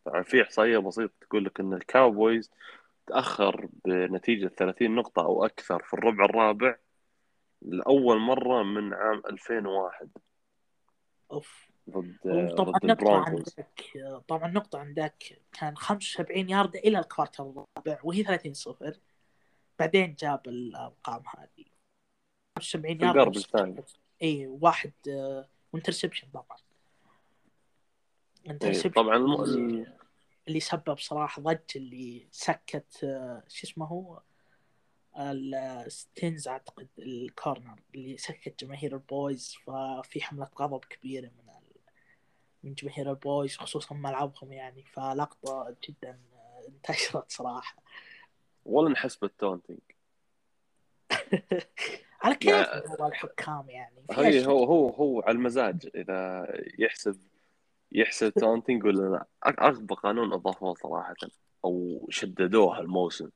[0.05, 2.51] طبعا في إحصائية بسيطة تقول لك إن الكاوبويز
[3.07, 6.75] تاخر بنتيجة 30 نقطة أو أكثر في الربع الرابع
[7.61, 10.09] لأول مرة من عام 2001
[11.31, 11.67] أوف.
[11.89, 18.23] ضد طبعا ضد نقطة عندك طبعا نقطة عندك كان 75 ياردة إلى الكوارتر الرابع وهي
[18.23, 18.97] 30 صفر.
[19.79, 21.65] بعدين جاب الأرقام هذه.
[22.57, 23.83] 75 في ياردة القرب الثاني.
[24.23, 24.93] إي واحد
[25.73, 26.57] وانترسبشن طبعا.
[28.45, 29.85] إيه، interception طبعا الم...
[30.47, 34.21] اللي, ال- اللي سبب صراحة ضج اللي سكت آه، شو اسمه هو؟
[35.19, 41.79] الستينز أعتقد ال corner اللي سكت جماهير الكاوبويز ففي حملة غضب كبيرة من ال...
[42.63, 47.75] من جماهير الكاوبويز خصوصا ملعبهم يعني فلقطة جدا آه، انتشرت صراحة.
[48.65, 49.79] ولا انحسبت taunting
[52.21, 56.47] على كيف يعني- الحكام يعني؟ هي هو هو هو على المزاج إذا
[56.79, 57.21] يحسب
[57.91, 59.25] يحسب taunting ولا لا؟
[59.59, 61.15] أغبى قانون أضافوه صراحة
[61.65, 63.29] أو شددوه الموسم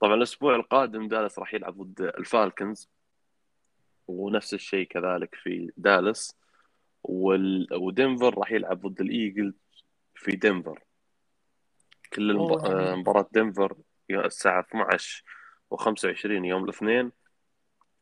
[0.00, 2.88] طبعا الأسبوع القادم دالاس راح يلعب ضد ال Falcons
[4.08, 6.36] ونفس الشيء كذلك في دالاس.
[7.04, 7.68] وال...
[7.74, 9.54] ودنفر راح يلعب ضد ال Eagle
[10.14, 10.82] في دنفر.
[12.12, 12.50] كل المب...
[12.64, 13.76] يعني- آه، مباراة دنفر
[14.10, 15.24] الساعة 12
[15.74, 17.12] و25 يوم الاثنين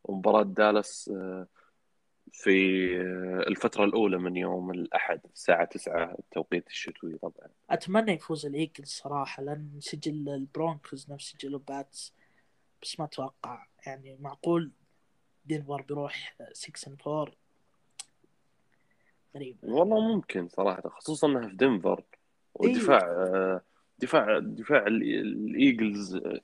[0.04, 1.46] ومباراة دالاس آه،
[2.32, 7.48] في آه، الفترة الأولى من يوم الأحد الساعة 9 التوقيت الشتوي طبعا.
[7.70, 12.14] أتمنى يفوز ال Eagles صراحة لأن سجل ال Broncos نفس سجل ال Pats
[12.82, 13.66] بس ما أتوقع.
[13.86, 14.70] يعني معقول
[15.46, 17.32] دينفر بيروح 6 and 4
[19.36, 19.56] غريب.
[19.62, 22.02] والله ممكن صراحة خصوصا إنها في دنفر
[22.54, 23.60] والدفاع آه،
[23.98, 26.40] دفاع دفاع ال- ال Eagles آه،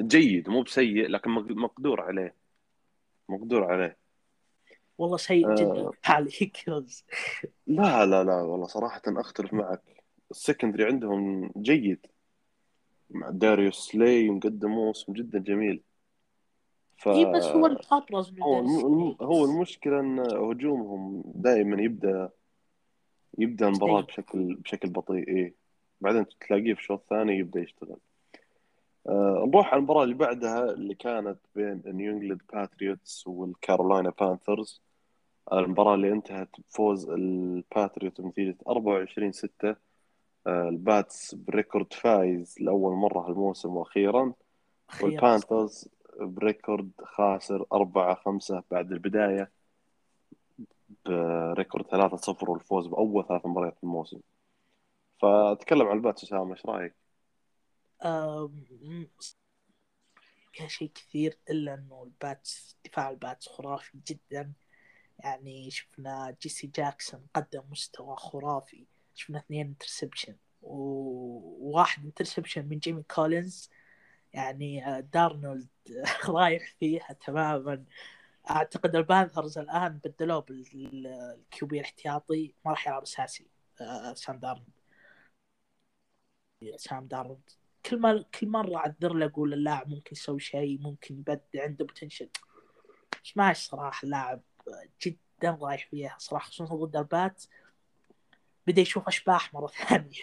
[0.00, 2.34] جيد مو بسيء لكن مق- مقدور عليه.
[3.28, 3.96] مقدور عليه.
[5.02, 5.54] والله سيء آه.
[5.54, 7.04] جدا على ال Eagles
[7.66, 9.82] لا لا لا والله صراحة أختلف معك.
[10.30, 12.06] ال secondary عندهم جيد.
[13.10, 15.82] مع داريوس سلاي مقدم موسم جدا جميل.
[16.96, 19.16] ف اي بس هو الابرز من هو الم...
[19.20, 22.30] هو المشكلة إن هجومهم دائما يبدأ
[23.38, 24.06] يبدأ المباراة سيء.
[24.06, 25.54] بشكل بشكل بطيء إيه.
[26.00, 27.96] بعدين تلاقيه في الشوط الثاني يبدأ يشتغل.
[29.08, 34.81] آه نروح على المباراة اللي بعدها اللي كانت بين نيو انجلاند Patriots والكارولاينا Panthers
[35.52, 39.76] المباراة اللي انتهت بفوز الباتريوت بنتيجة 24 6
[40.46, 44.32] ال Pats ب record فايز لأول مرة هالموسم وأخيرا
[44.90, 45.04] أخيراً.
[45.06, 45.88] وال Panthers
[46.20, 49.50] ب record خاسر 4 5 بعد البداية
[51.06, 54.20] ب record 3 0 والفوز بأول ثلاث مباريات في الموسم
[55.22, 56.94] فتكلم عن ال Pats أسامة إيش رايك؟
[58.04, 58.64] أم،
[60.52, 64.52] فيها شيء كثير الا انه ال Pats دفاع ال Pats خرافي جدا
[65.24, 68.86] يعني شفنا جي سي جاكسون قدم مستوى خرافي.
[69.14, 73.70] شفنا اثنين interception وواحد interception من جيمي كولينز.
[74.32, 75.68] يعني آه، دارنولد
[76.28, 77.84] رايح فيها تماما.
[78.50, 82.54] أعتقد ال Panthers الآن بدلوه بال QB الاحتياطي.
[82.64, 83.46] ما راح يلعب أساسي
[83.80, 84.72] آه، سام دارنولد.
[86.76, 87.50] سام دارنولد.
[87.86, 92.28] كل ما كل مرة أعذر له أقول اللاعب ممكن يسوي شيء ممكن يبدع عنده potential
[93.24, 94.42] بس ماشي صراحة اللاعب.
[95.06, 97.44] جدا رايح فيها صراحة خصوصا ضد ال Pat.
[98.66, 100.22] بدأ يشوف أشباح مرة ثانية.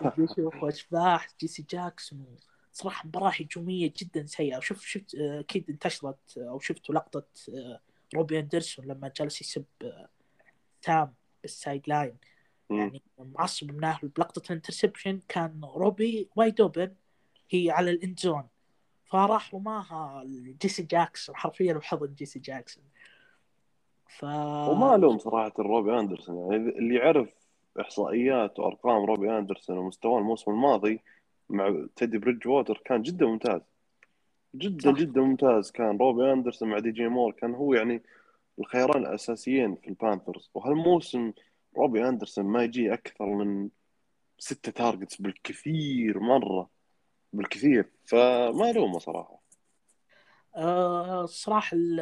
[0.00, 2.36] بدأ يشوف أشباح جي سي جاكسون.
[2.72, 4.56] صراحة مباراة هجومية جدا سيئة.
[4.56, 7.80] وشوف شفت آه، أكيد انتشرت آه، أو شفتوا لقطة آه،
[8.14, 9.64] روبي أندرسون لما جلس يسب
[10.82, 12.16] سام بال sideline.
[12.70, 16.94] يعني معصب منه بلقطه ال interception كان روبي wide open
[17.50, 18.48] هي على ال end zone.
[19.04, 20.24] فراح رماها
[20.62, 22.84] جي سي جاكسون حرفيا بحضن جي سي جاكسون.
[24.18, 24.24] ف
[24.70, 27.34] وما الوم صراحة روبي أندرسون يعني اللي يعرف
[27.80, 31.00] إحصائيات وأرقام روبي أندرسون ومستواه الموسم الماضي
[31.48, 33.60] مع تيدي بريدج ووتر كان جدا ممتاز.
[34.54, 34.98] جدا صح.
[34.98, 35.70] جدا ممتاز.
[35.70, 38.02] كان روبي أندرسون مع دي جي مور كان هو يعني
[38.58, 40.50] الخيارين الأساسيين في ال Panthers.
[40.54, 41.32] وهالموسم
[41.76, 43.68] روبي أندرسون ما يجي أكثر من
[44.38, 46.68] ستة targets بالكثير مرة.
[47.32, 47.90] بالكثير.
[48.04, 49.39] فما ألومه صراحة.
[50.56, 52.00] آه، الصراحة ال-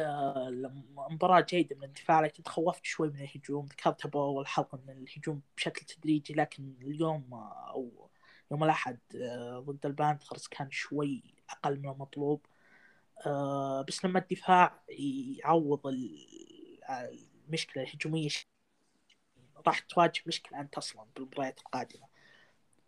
[1.09, 5.85] المباراة جيدة من الدفاع لكن تخوفت شوي من الهجوم ذكرتها بأول حلقة من الهجوم بشكل
[5.85, 8.09] تدريجي لكن اليوم آه، أو
[8.51, 12.45] يوم الأحد آه، ضد ال Panthers كان شوي أقل من المطلوب.
[13.87, 14.81] بس لما الدفاع
[15.39, 16.27] يعوض ال-
[17.47, 18.47] المشكلة الهجومية ش-
[19.67, 22.07] راح تواجه مشكلة أنت أصلا بالمباريات القادمة.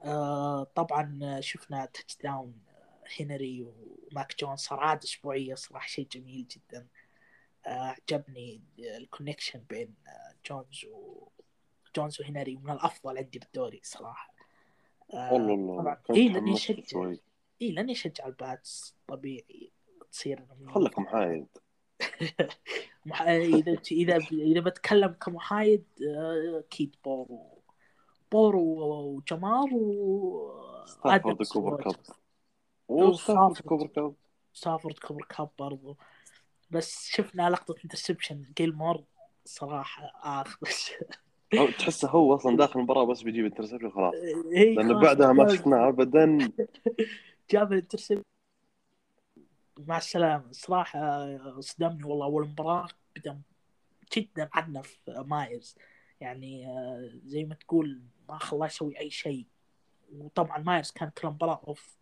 [0.06, 2.54] آه، طبعا شفنا touchdown
[3.19, 6.88] هنري وماك جونز صار عادة أسبوعية صراحة شيء جميل جدا.
[7.65, 11.28] آه، عجبني ال connection بين آه، جونز و
[11.95, 14.34] جونز وهنري من الأفضل عندي بالدوري صراحة.
[15.13, 17.19] آه، والله والله طبعا كنت إي لأني حمست أشجع شوي
[17.62, 19.71] إي لأني أشجع ال Pats طبيعي
[20.12, 21.47] تصير خلك محايد.
[23.06, 23.21] مح...
[23.21, 27.62] إذا إذا إذا بتكلم كمحايد آه، أكيد بورو.
[28.32, 28.62] بورو
[29.15, 31.84] وجمار و ستافورد آدمز كوبر.
[31.84, 31.95] كاب.
[32.91, 34.13] وستافورد كوبر كاب.
[34.54, 35.97] ستافورد كوبر كاب برضو.
[36.71, 39.04] بس شفنا لقطة interception جيلمور
[39.45, 40.91] صراحة بس
[41.56, 44.13] هو تحسه هو أصلا داخل المباراة بس بيجيب interception خلاص
[44.77, 46.51] لأن بعدها ما شفناه ابدا
[47.51, 48.21] جاب ال interception
[49.80, 50.51] مع السلامة.
[50.51, 51.27] صراحة
[51.60, 52.88] صدمني والله أول مباراة.
[53.15, 53.41] بدا
[54.17, 55.75] جدا عنف مايرز
[56.19, 59.45] يعني آه، زي ما تقول ما خلاه يسوي أي شيء.
[60.13, 61.97] وطبعا مايرز كان كل مباراة off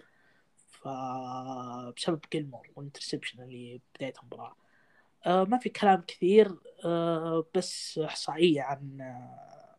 [0.83, 4.55] فبسبب جيلمور وال interception اللي بداية المباراة.
[5.25, 9.75] آه ما في كلام كثير آه بس إحصائية عن آه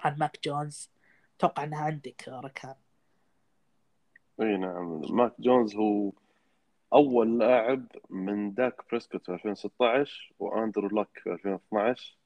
[0.00, 0.90] عن ماك جونز.
[1.36, 2.74] أتوقع أنها عندك ركان.
[4.40, 5.02] إي نعم.
[5.10, 6.12] ماك جونز هو
[6.92, 12.16] أول لاعب من داك بريسكوت في 2016 وأندرو لاك في 2012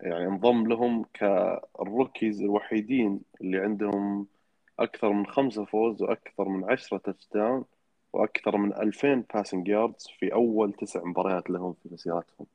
[0.00, 4.26] يعني انضم لهم كال rookies الوحيدين اللي عندهم
[4.78, 7.64] أكثر من خمسة فوز وأكثر من عشرة touchdown
[8.12, 12.46] وأكثر من 2000 passing yards في أول تسع مباريات لهم في مسيرتهم.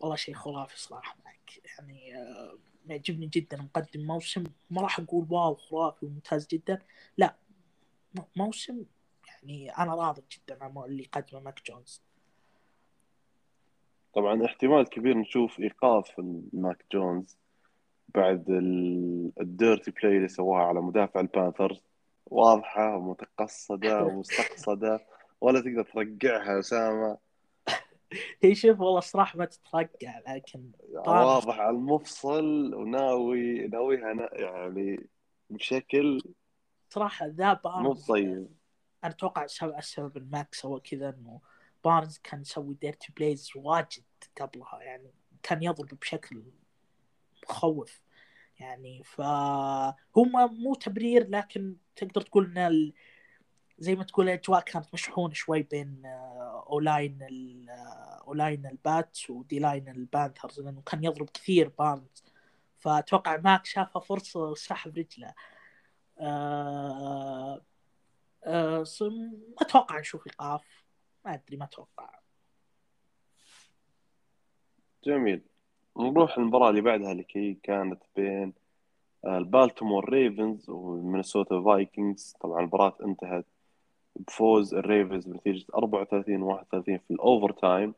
[0.00, 4.44] والله شيء خرافي صراحة معك يعني آه، يعجبني جدا مقدم موسم.
[4.70, 6.82] ما راح أقول wow خرافي وممتاز جدا.
[7.16, 7.34] لا
[8.36, 8.84] موسم
[9.26, 12.02] يعني أنا راضي جدا عن اللي قدمه ماك جونز.
[14.14, 16.14] طبعا احتمال كبير نشوف إيقاف
[16.52, 17.39] ماك جونز.
[18.14, 21.82] بعد ال- ال dirty play اللي سواها على مدافع البانثرز
[22.26, 25.00] واضحة ومتقصدة ومستقصدة
[25.40, 27.18] ولا تقدر ترقعها أسامة.
[28.42, 35.06] هي شوف والله صراحة ما تترقع لكن يعني واضح على المفصل وناوي ناويها نا- يعني
[35.50, 36.20] بشكل
[36.90, 38.48] صراحة ذا مو بارنز طيب.
[39.04, 39.44] أنا أتوقع
[39.78, 41.40] السبب الماك سوى كذا إنه
[41.84, 44.02] بارنز كان يسوي dirty plays واجد
[44.40, 45.10] قبلها يعني
[45.42, 46.42] كان يضرب بشكل
[47.50, 48.02] مخوف
[48.58, 52.92] يعني فهو ما- مو تبرير لكن تقدر تقول إن ال-
[53.78, 57.18] زي ما تقول الأجواء كانت مشحونة شوي بين آه، O-line
[57.70, 62.24] آه، O-line الباتس و D-line البانثرز لأنه كان يضرب كثير بارنز
[62.78, 65.34] فأتوقع ماك شافها فرصة وسحب رجله.
[66.20, 67.62] آه
[68.46, 68.84] ما
[69.60, 70.84] أتوقع نشوف ايقاف
[71.24, 72.20] ما أدري ما أتوقع.
[75.04, 75.42] جميل.
[75.98, 78.52] نروح المباراة اللي بعدها اللي كانت بين
[79.24, 82.36] آه، البالتيمور ريفنز والمينيسوتا فايكنجز.
[82.40, 83.46] طبعا المباراة انتهت
[84.16, 87.94] بفوز الريفنز بنتيجة 34 31 في ال overtime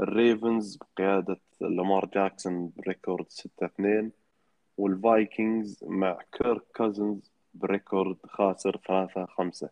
[0.00, 4.12] الريفنز بقيادة لامار جاكسون ب record 6 2
[4.78, 9.70] والفايكنجز مع كيرك كوزنز ب record خاسر 3 5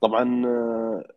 [0.00, 1.12] طبعا آه،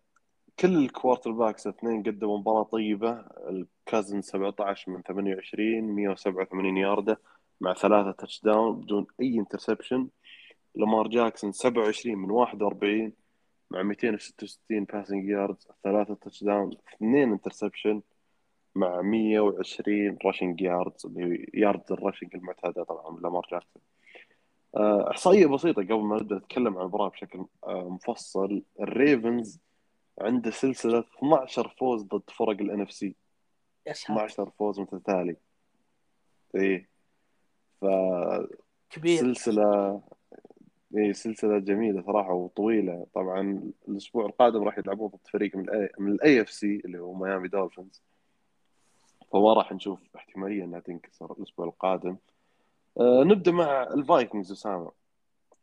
[0.60, 3.12] كل ال quarterbacks اثنين قدموا مباراة طيبة.
[3.50, 7.22] كازنز 17 من 28 187 ياردة
[7.62, 10.08] مع ثلاثة touchdown بدون أي interception
[10.76, 13.14] لامار جاكسون 27 من 41
[13.72, 18.02] مع 266 passing yards ثلاثة touchdown اثنين interception
[18.76, 23.82] مع 120 rushing yards اللي yards ال rushing المعتادة طبعا من لامار جاكسون.
[24.76, 28.64] آه، إحصائية بسيطة قبل ما نبدأ نتكلم عن المباراة بشكل آه، مفصل.
[28.82, 29.60] الريفنز
[30.22, 33.16] عنده سلسلة 12 فوز ضد فرق ال NFC
[33.88, 35.36] يا ساتر 12 فوز متتالي.
[36.56, 36.90] إيه.
[38.90, 39.18] كبير.
[39.18, 40.02] فسلسلة
[40.98, 43.06] إيه سلسلة جميلة صراحة وطويلة.
[43.14, 47.48] طبعا الأسبوع القادم راح يلعبون ضد فريق من ال من ال AFC اللي هو ميامي
[47.48, 48.04] دولفينز.
[49.34, 52.18] فما راح نشوف احتمالية إنها تنكسر الأسبوع القادم.
[53.00, 54.92] آه نبدأ مع الفايكنجز أسامة.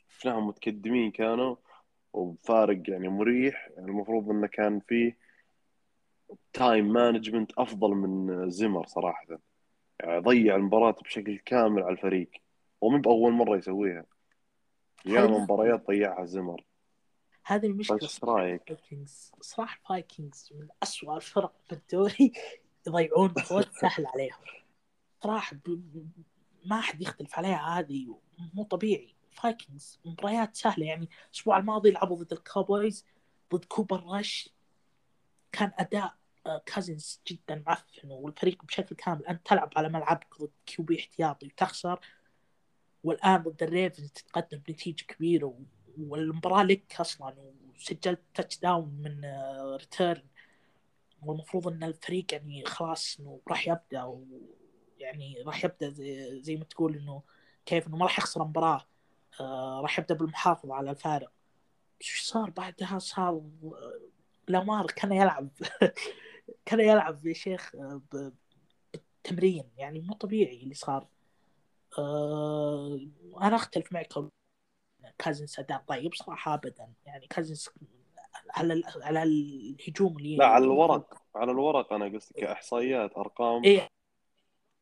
[0.09, 1.57] شفناهم متقدمين كانوا؟
[2.12, 3.68] وبفارق يعني مريح.
[3.76, 5.16] يعني المفروض إنه كان فيه
[6.53, 9.26] time management أفضل من زمر صراحة.
[10.00, 12.30] يعني ضيع المباراة بشكل كامل على الفريق.
[12.80, 14.04] ومو بأول مرة يسويها.
[15.06, 16.64] ياما مباريات ضيعها زمر.
[17.44, 18.78] هذه المشكلة إيش رأيك؟
[19.40, 22.32] صراحة الفايكنجز من أسوأ الفرق في الدوري.
[22.86, 24.36] يضيعون فوز سهل عليهم.
[25.22, 25.56] صراحة.
[25.66, 26.08] ب-
[26.64, 28.16] ما حد يختلف عليها هذه
[28.54, 29.14] مو طبيعي.
[29.33, 33.07] فايكنجز مباريات سهلة يعني الأسبوع الماضي لعبوا ضد الكاوبويز
[33.55, 34.49] ضد كوبر رش
[35.53, 36.14] كان أداء
[36.47, 42.01] آه، كازنز جدا معفن والفريق بشكل كامل انت تلعب على ملعبك ضد QB احتياطي وتخسر.
[43.05, 45.59] والآن ضد الريفنز تتقدم بنتيجه كبيرة
[45.99, 47.35] والمباراة لك أصلا
[47.74, 50.22] وسجلت touchdown من آه، return
[51.22, 54.24] والمفروض إن الفريق يعني خلاص إنه راح يبدأ و
[54.99, 57.22] يعني راح يبدأ زي, زي ما تقول إنه
[57.66, 58.87] كيف إنه ما راح يخسر مباراه آه
[59.80, 61.30] راح يبدأ بالمحافظة على الفارق.
[62.01, 64.01] إيش صار بعدها؟ صار آه،
[64.49, 65.49] لامار كان يلعب
[66.66, 68.01] كان يلعب يا شيخ آه،
[68.93, 69.64] بالتمرين.
[69.76, 71.07] يعني مو طبيعي اللي صار.
[71.99, 73.01] آه
[73.43, 74.09] أنا أختلف معك
[75.18, 76.93] كازنس أداء طيب صراحة ابدا.
[77.07, 77.70] يعني كازنس
[78.51, 81.22] على على الهجوم اللي لا على الورق.
[81.35, 83.64] على الورق أنا قصدي كاحصائيات أرقام.
[83.64, 83.89] إيه.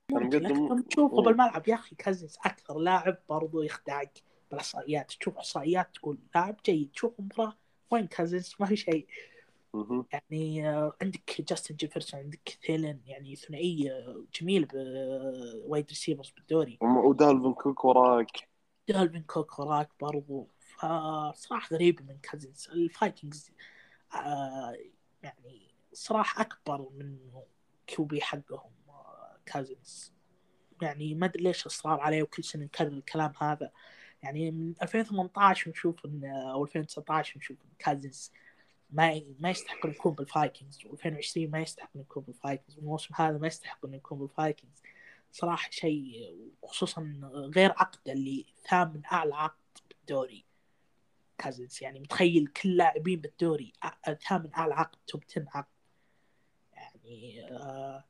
[0.08, 1.22] كان ممكن مقدم تشوفه.
[1.22, 4.22] بالملعب يا أخي كازنس أكثر لاعب برضو يخدعك.
[4.50, 7.56] بالاحصائيات تشوف احصائيات تقول لاعب جيد تشوف مباراة
[7.90, 9.06] وين كازنس ما في شيء.
[10.12, 16.78] يعني آه، عندك جاستن جيفرسون عندك ثيلن يعني ثنائيه جميله ب wide receivers بالدوري.
[16.80, 18.48] ودالفين كوك وراك.
[18.88, 20.48] دالفين كوك وراك برضو.
[20.60, 23.50] فصراحة غريبة من كازنز الفايكنجز
[24.14, 24.76] آه
[25.22, 27.18] يعني صراحة أكبر من
[27.86, 30.12] QB حقهم آه، كازنز
[30.82, 33.70] يعني ما أدري ليش إصرار عليه وكل سنة نكرر الكلام هذا.
[34.22, 38.32] يعني من 2018 نشوف إن أو 2019 نشوف إن كازنز
[38.90, 43.46] ما ما يستحق إنه يكون بالفايكنجز و2020 ما يستحق إنه يكون بالفايكنجز والموسم هذا ما
[43.46, 44.82] يستحق إنه يكون بالفايكنجز.
[45.32, 47.20] صراحة شيء خصوصا
[47.56, 50.44] غير عقده اللي ثامن أعلى عقد بالدوري
[51.38, 53.72] كازنز يعني متخيل كل لاعبين بالدوري
[54.28, 55.72] ثامن أعلى عقد top 10 عقد.
[56.72, 58.04] يعني آه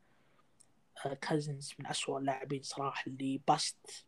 [1.07, 4.07] آه كازنز من أسوأ اللاعبين صراحة اللي bust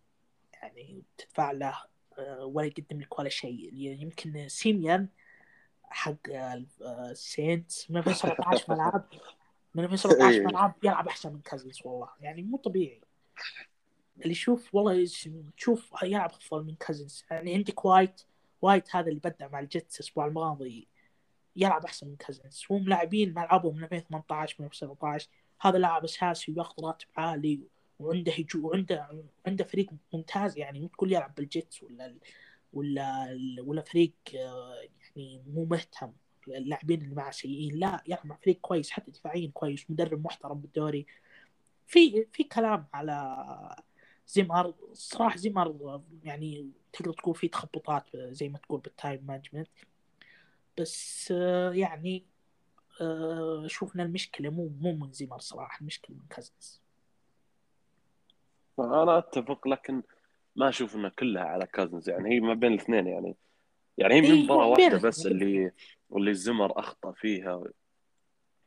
[0.53, 1.92] يعني تدفع له
[2.41, 3.75] ولا يقدم لك ولا شيء.
[3.75, 5.09] يعني يمكن سيميان
[5.85, 6.65] حق آه،
[7.11, 9.09] السينتس من 2017 ملعب
[9.75, 10.47] من 2017 إيه.
[10.47, 12.09] ملعب يلعب أحسن من كازنز والله.
[12.21, 13.01] يعني مو طبيعي.
[14.21, 15.07] اللي يشوف والله
[15.57, 18.23] تشوف يلعب أفضل من كازنز يعني عندك وايت
[18.63, 20.89] وايت هذا اللي بدع مع الجيتس الأسبوع الماضي
[21.57, 25.29] يلعب أحسن من كازنز هم لاعبين ملعبهم من 2018 من 2017
[25.61, 27.61] هذا لاعب أساسي وياخذ راتب عالي.
[28.05, 32.15] وعنده هجوم وعنده عنده فريق ممتاز يعني مو تقول يلعب بالجيتس ولا
[32.73, 34.75] ولا ولا فريق آه،
[35.17, 36.13] يعني مو مهتم.
[36.49, 41.07] اللاعبين اللي معه سيئين لا يلعب مع فريق كويس حتى دفاعيا كويس مدرب محترم بالدوري.
[41.87, 43.37] في في كلام على
[44.27, 49.69] زيمر صراحة زيمر يعني تقدر تقول في تخبطات زي ما تقول بال time management.
[50.79, 52.25] بس آه، يعني
[53.01, 56.82] آه، شوفنا المشكلة مو مو من زيمر صراحة المشكلة من كازنز
[58.79, 60.03] أنا أتفق لكن
[60.57, 62.11] ما أشوف انها كلها على كازنز.
[62.11, 63.37] يعني هي ما بين الاثنين يعني
[63.99, 65.27] يعني هي من إيه، مباراة واحدة بس.
[65.27, 65.73] اللي
[66.11, 67.65] واللي زيمر أخطأ فيها.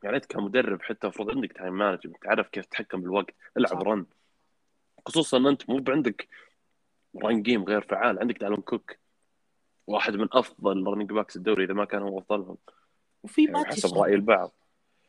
[0.02, 3.86] يعني أنت كمدرب حتى المفروض عندك time management تعرف كيف تتحكم بالوقت العب صح.
[3.86, 4.06] run
[5.06, 6.28] خصوصا ان أنت مو عندك
[7.24, 8.96] run game غير فعال عندك دالفن كوك
[9.86, 12.56] واحد من أفضل running backs الدوري إذا ما كان هو افضلهم
[13.22, 14.52] وفي يعني ماتيسون حسب رأي البعض.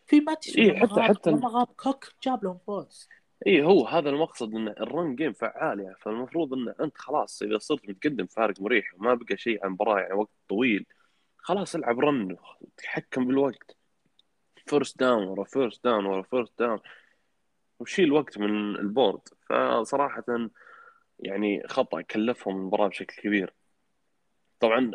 [0.05, 3.09] في ماتيسون إيه، حتى- حتى- لما غاب كوك جاب لهم فوز.
[3.47, 7.57] إي هو هذا المقصد إن ال run game فعال يعني فالمفروض إن أنت خلاص إذا
[7.57, 10.85] صرت متقدم فارق مريح وما بقى شيء عن مباراه يعني وقت طويل
[11.38, 12.38] خلاص العب run
[12.77, 13.77] تحكم بالوقت.
[14.65, 16.80] first down ورا first down ورا first down
[17.79, 20.23] وشيل وقت من ال board فصراحة
[21.19, 23.53] يعني خطأ كلفهم المباراة بشكل كبير.
[24.59, 24.91] طبعا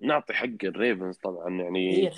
[0.00, 2.10] نعطي حق الريفنز طبعا يعني.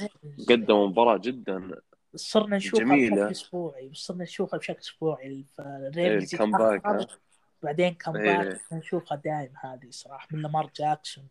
[0.48, 1.80] قدموا مباراة جدا.
[2.14, 3.16] صرنا نشوفها جميلة.
[3.16, 5.24] بشكل أسبوعي صرنا نشوفها بشكل أسبوعي.
[5.26, 7.18] إيه، ها؟ يتأخر،
[7.62, 8.38] بعدين come إيه.
[8.38, 11.28] back؟ نشوفها دائم هذه صراحة من لامار جاكسون.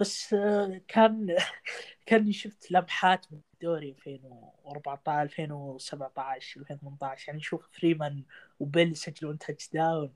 [0.00, 1.36] بس آه، كان
[2.06, 8.22] كاني شفت لمحات من الدوري 2014 2017 2018 يعني شوف فريمان
[8.60, 10.12] وبيل يسجلون touchdown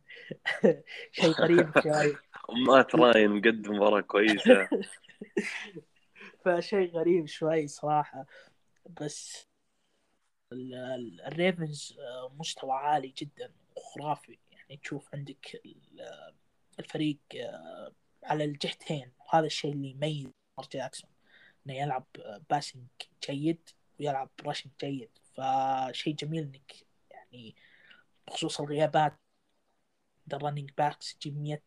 [1.13, 2.17] شيء غريب شوي.
[2.67, 4.69] مات راين قدم مباراة كويسة.
[6.45, 8.27] فشيء غريب شوي صراحة.
[9.01, 9.50] بس
[10.53, 16.35] الريفنز آه، مستوى عالي جدا وخرافي يعني تشوف عندك ال-
[16.79, 17.93] الفريق آه،
[18.25, 19.13] على الجهتين.
[19.19, 20.27] وهذا الشيء اللي يميز
[20.59, 21.11] لامار جاكسون
[21.67, 22.07] إنه يلعب
[22.51, 22.87] passing
[23.31, 23.69] جيد
[24.01, 25.11] ويلعب rushing جيد.
[25.35, 26.73] فشيء جميل إنك
[27.11, 27.55] يعني
[28.27, 29.15] بخصوص الغيابات
[30.33, 31.63] ال running backs تجيب 100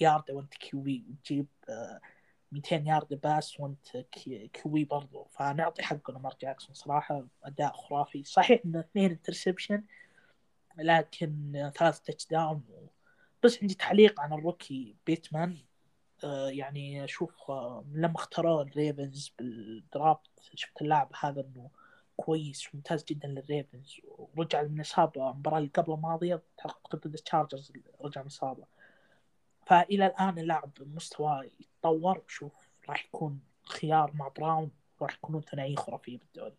[0.00, 2.00] يارد وانت QB وتجيب آه،
[2.52, 4.06] 200 yard pass وانت
[4.62, 5.24] QB برضو.
[5.24, 8.24] فنعطي حقه لامار جاكسون صراحة أداء خرافي.
[8.24, 9.82] صحيح إنه اثنين interception
[10.78, 12.62] لكن ثلاث touchdown
[13.42, 15.56] بس عندي تعليق عن ال rookie بيتمان.
[16.24, 21.70] آه يعني أشوف آه لما اختاروا الريفنز بال draft شفت اللاعب هذا إنه
[22.16, 24.00] كويس وممتاز جدا للريفنز.
[24.36, 26.42] ورجع من الاصابه المباراه اللي قبل الماضية
[26.94, 28.75] ضد التشارجرز رجع من إصابة.
[29.66, 32.18] فإلى الآن اللاعب مستواه يتطور.
[32.26, 32.52] وشوف
[32.88, 34.70] راح يكون خيار مع براون
[35.02, 36.56] راح يكونون ثنائيه خرافيه بالدوري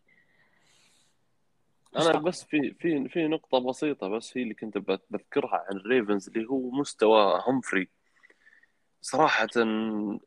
[1.97, 4.77] أنا بس في في في نقطة بسيطة بس هي اللي كنت
[5.09, 7.89] بذكرها عن الريفنز اللي هو مستوى همفري
[9.01, 9.47] صراحة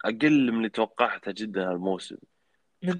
[0.04, 2.16] أقل من اللي توقعته جدا هالموسم.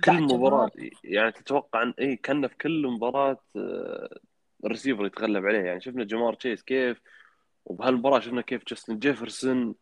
[0.04, 0.70] كل مباراة
[1.04, 4.20] يعني تتوقع ان اي كان في كل مباراة آه،
[4.64, 5.58] الريسيفر يتغلب عليه.
[5.58, 7.00] يعني شفنا جمار تشيس كيف
[7.64, 9.74] وبهالمباراة شفنا كيف جاستن جيفرسون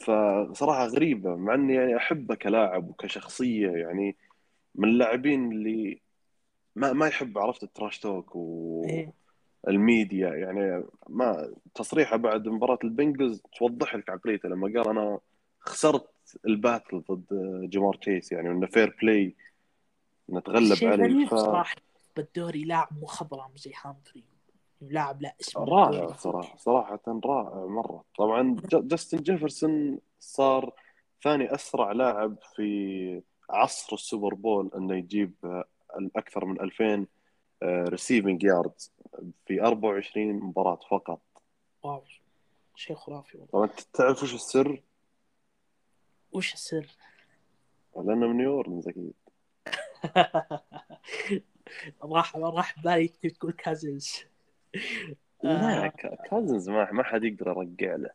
[0.00, 4.16] فصراحة غريبة مع إني يعني أحبه كلاعب وكشخصية يعني
[4.74, 6.00] من اللاعبين اللي
[6.76, 10.40] ما ما يحب عرفت ال trash talk وال media إيه.
[10.40, 15.18] يعني ما تصريحه بعد مباراة البنجلز توضح لك عقليته لما قال أنا
[15.60, 16.10] خسرت
[16.46, 17.26] ال battle ضد
[17.70, 19.34] جمار تشيس يعني إنه fair play
[20.30, 21.34] نتغلب عليه ف...
[21.34, 21.76] صراحة
[22.16, 24.24] بالدوري لاعب مخضرم زي هامفري
[24.80, 28.04] لاعب لا اسم رائع صراحة صراحة رائع مرة.
[28.18, 30.72] طبعا جاستن جيفرسون صار
[31.22, 35.34] ثاني أسرع لاعب في عصر السوبر بول إنه يجيب
[36.16, 37.06] أكثر من 2000
[37.62, 38.92] receiving yards
[39.46, 41.20] في 24 مباراة فقط.
[41.82, 42.02] wow
[42.74, 43.50] شيء خرافي والله.
[43.52, 44.82] طبعا تعرف وش السر؟
[46.32, 46.86] وش السر؟
[47.96, 49.12] لأنه من نيو أورلينز أكيد.
[52.02, 54.24] راح راح بالي تقول كازنز
[55.42, 55.88] لا
[56.30, 58.10] كازنز ما ما حد يقدر يرجع له.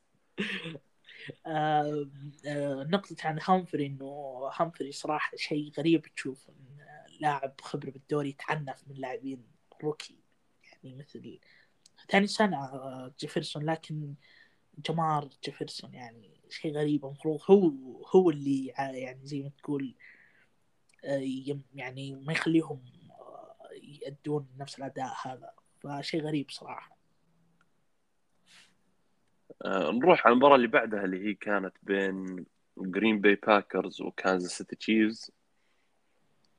[1.45, 2.09] آه
[2.47, 6.77] آه نقطة عن هامفري إنه هامفري صراحة شيء غريب تشوف إن
[7.19, 9.43] لاعب خبرة بالدوري يتعنف من لاعبين
[9.83, 10.15] rookie.
[10.63, 11.39] يعني مثل
[12.09, 14.15] ثاني سنة آه، جيفرسون لكن
[14.77, 17.05] جمار جيفرسون يعني شيء غريب.
[17.05, 17.71] المفروض هو
[18.15, 19.95] هو اللي يعني زي ما تقول
[21.05, 21.23] آه،
[21.73, 25.53] يعني ما يخليهم آه، يأدون نفس الأداء هذا.
[25.83, 26.97] فشيء غريب صراحة.
[29.65, 32.45] آه، نروح على المباراة اللي بعدها اللي هي كانت بين
[32.77, 35.31] جرين باي باكرز وكانزاس سيتي تشيفز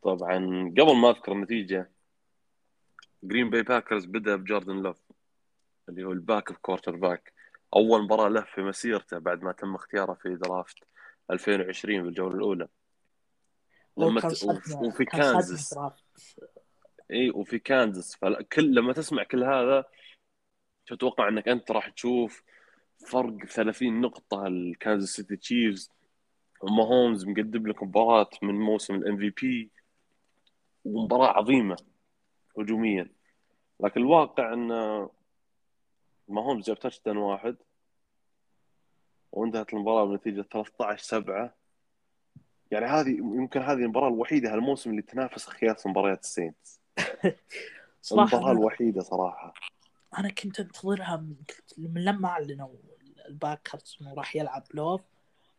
[0.02, 0.36] طبعا
[0.78, 1.90] قبل ما أذكر النتيجة
[3.22, 5.02] جرين باي باكرز بدأ بجوردن لوف
[5.88, 7.32] اللي هو ال backup quarterback
[7.76, 10.78] أول مباراة له في مسيرته بعد ما تم اختياره في draft
[11.30, 12.68] 2020 بالجوله الأولى.
[13.98, 14.44] لما ت...
[14.74, 15.78] وفي كانزاس
[17.12, 18.16] اي وفي كانزاس.
[18.16, 19.84] فكل لما تسمع كل هذا
[20.86, 22.42] تتوقع إنك أنت راح تشوف
[23.06, 25.90] فرق 30 نقطة الكانزاس سيتي تشيفز.
[26.62, 29.70] وما هومز مقدم لك مباراة من موسم ال MVP.
[30.84, 31.76] ومباراه عظيمة
[32.58, 33.08] هجوميا.
[33.80, 35.10] لكن الواقع انه
[36.28, 37.56] ما هومز جاب touch واحد
[39.32, 41.54] وانتهت المباراة بنتيجة 13 7
[42.70, 46.81] يعني هذه يمكن هذه المباراة الوحيدة هالموسم اللي تنافس خياس مباريات السينتس
[48.02, 49.54] صراحة الوحيدة صراحة.
[50.18, 51.36] أنا كنت أنتظرها من,
[51.78, 52.76] من لما أعلنوا
[53.28, 55.00] الباكرز إنه راح يلعب لوف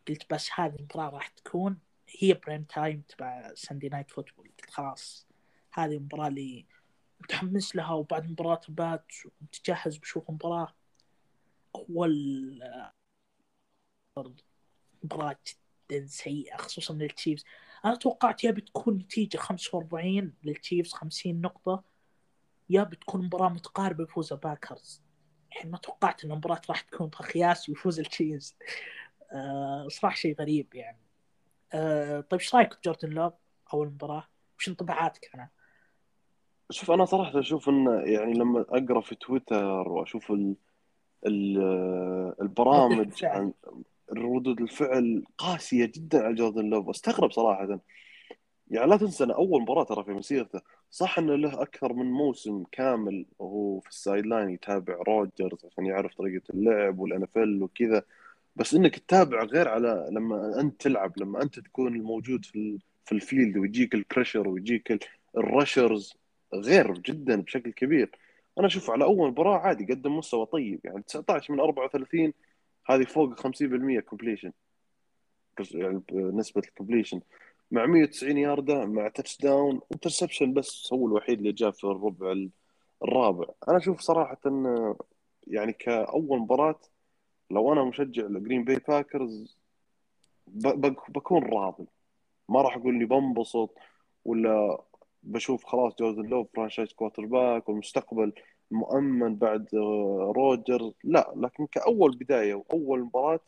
[0.08, 1.80] قلت بس هذه المباراه راح تكون.
[2.08, 5.28] هي prime time تبع Sunday Night Football قلت خلاص.
[5.74, 6.66] هذه المباراه اللي
[7.22, 9.06] متحمس لها وبعد مباراة بات
[9.42, 10.74] متجهز بشوف مباراة
[11.76, 12.64] أول
[15.04, 17.46] مباراة جدا سيئة خصوصا للتشيفز.
[17.86, 21.84] أنا توقعت يا بتكون نتيجة 45 للتشيفز 50 نقطة
[22.70, 25.04] يا بتكون مباراة متقاربة بفوز باكرز
[25.56, 28.56] يعني ما توقعت إن المباراة راح تكون خياس ويفوز التشيفز
[29.32, 31.00] أه صراحة شيء غريب يعني
[31.74, 33.34] أه طيب إيش رأيك جوردن لوف
[33.74, 34.28] أول مباراة؟
[34.60, 35.50] وش انطباعاتك عنه؟
[36.70, 40.56] شوف أنا صراحة أشوف إن يعني لما أقرأ في تويتر وأشوف ال
[41.26, 41.58] ال
[42.42, 43.54] البرامج عن
[44.12, 47.80] ردود الفعل قاسية جدا على جوردن لوف استغرب صراحة.
[48.72, 50.62] يعني لا تنسى انه أول مباراة ترى في مسيرته.
[50.92, 56.16] صح أنه له أكثر من موسم كامل وهو في ال sideline يتابع روجرز عشان يعرف
[56.16, 58.04] طريقة اللعب وال NFL وكذا.
[58.56, 63.19] بس إنك تتابع غير على لما أنت تلعب لما أنت تكون الموجود في في ال
[63.19, 65.00] field ويجيك ال pressure ويجيك
[65.38, 66.14] ال rushers
[66.54, 68.12] غير جدا بشكل كبير.
[68.60, 70.80] أنا أشوف على أول مباراة عادي قدم مستوى طيب.
[70.84, 72.34] يعني 19 من 34
[72.86, 74.52] هذه فوق 50% completion
[75.72, 77.22] يعني نسبة ال completion
[77.72, 82.48] مع 190 ياردة مع touchdown interception بس هو الوحيد اللي جاء في الربع
[83.04, 83.46] الرابع.
[83.70, 84.96] أنا أشوف صراحة إن
[85.48, 86.80] يعني كأول مباراة
[87.52, 89.58] لو أنا مشجع الجرين باي باكرز
[91.10, 91.88] بكون راضي.
[92.50, 93.76] ما راح أقول إني بنبسط
[94.26, 94.84] ولا
[95.24, 98.34] بشوف خلاص جوردن لوف franchise quarterback والمستقبل
[98.74, 103.40] مؤمن بعد آه، روجرز لا لكن كأول بداية وأول مباراة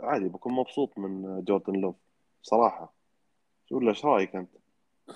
[0.00, 1.96] عادي بكون مبسوط من جوردن لوف
[2.42, 2.94] صراحة.
[3.70, 4.50] ولا إيش رأيك أنت؟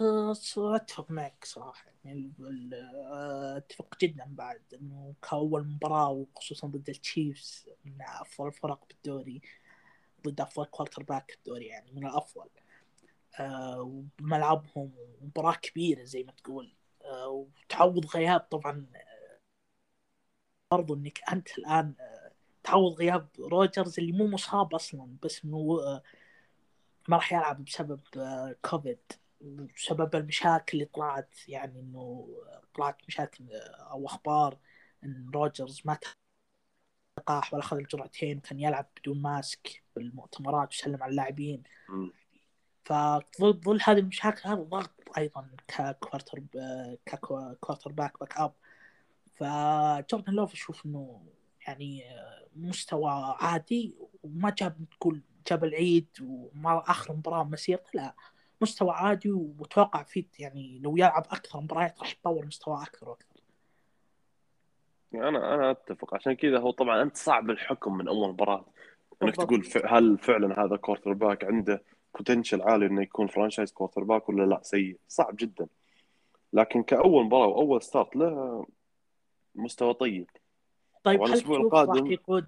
[0.00, 0.32] أه،
[0.76, 1.90] أتفق معك صراحة.
[2.04, 2.32] يعني
[2.74, 9.40] أه، أتفق جدا بعد إنه كأول مباراة وخصوصا ضد التشيفز من أفضل الفرق بالدوري
[10.26, 12.48] ضد أفضل quarterback في الدوري يعني من الأفضل.
[13.40, 16.72] وملعبهم مباراة كبيرة زي ما تقول.
[17.26, 18.86] وتعوض غياب طبعا
[20.72, 22.32] برضو إنك أنت الآن أه،
[22.64, 26.02] تعوض غياب روجرز اللي مو مصاب أصلا بس إنه أه،
[27.08, 28.98] ما راح يلعب بسبب أه، كوفيد
[29.40, 32.28] وسبب المشاكل اللي طلعت يعني إنه
[32.74, 33.44] طلعت مشاكل
[33.90, 34.58] أو أخبار
[35.04, 35.98] إن روجرز ما
[37.18, 41.62] لقاح ولا أخذ الجرعتين وكان يلعب بدون mask بالمؤتمرات وسلم على اللاعبين.
[42.84, 46.40] فظل ظل هذه المشاكل هذا ضغط أيضا ك
[47.06, 48.54] quarter ك quarterback backup
[49.34, 51.22] فجوردن لوف أشوف إنه
[51.66, 52.04] يعني
[52.56, 55.20] مستوى عادي وما جاب تقول
[55.50, 58.14] جاب العيد وما آخر مباراة مسيرته لا
[58.60, 63.40] مستوى عادي واتوقع فيه يعني لو يلعب أكثر مباريات راح يتطور مستواه أكثر وأكثر.
[65.14, 66.14] أنا أنا أتفق.
[66.14, 68.64] عشان كذا هو طبعا أنت صعب الحكم من أول مباراة.
[69.22, 69.36] إنك.
[69.36, 71.82] تقول هل فعلا هذا quarterback عنده
[72.14, 74.98] potential عالي إنه يكون franchise quarterback ولا لا؟ سيء.
[75.08, 75.66] صعب جدا.
[76.52, 78.66] لكن كأول مباراة وأول start له
[79.54, 80.30] مستوى طيب.
[81.04, 82.46] طيب هل الأسبوع تشوف راح القادم- يقود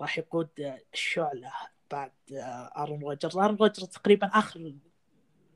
[0.00, 0.48] راح يقود
[0.94, 1.52] الشعلة
[1.90, 2.12] بعد
[2.76, 4.72] أرون روجرز؟ أرون روجرز تقريبا آخر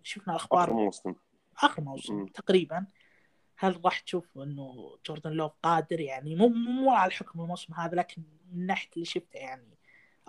[0.03, 1.15] شفنا أخبار آخر موسم.
[1.63, 2.27] آخر موسم مم.
[2.27, 2.87] تقريبا.
[3.57, 8.23] هل راح تشوف إنه جوردن لوف قادر؟ يعني مو مو على الحكم الموسم هذا لكن
[8.53, 9.79] من ناحية اللي شفته يعني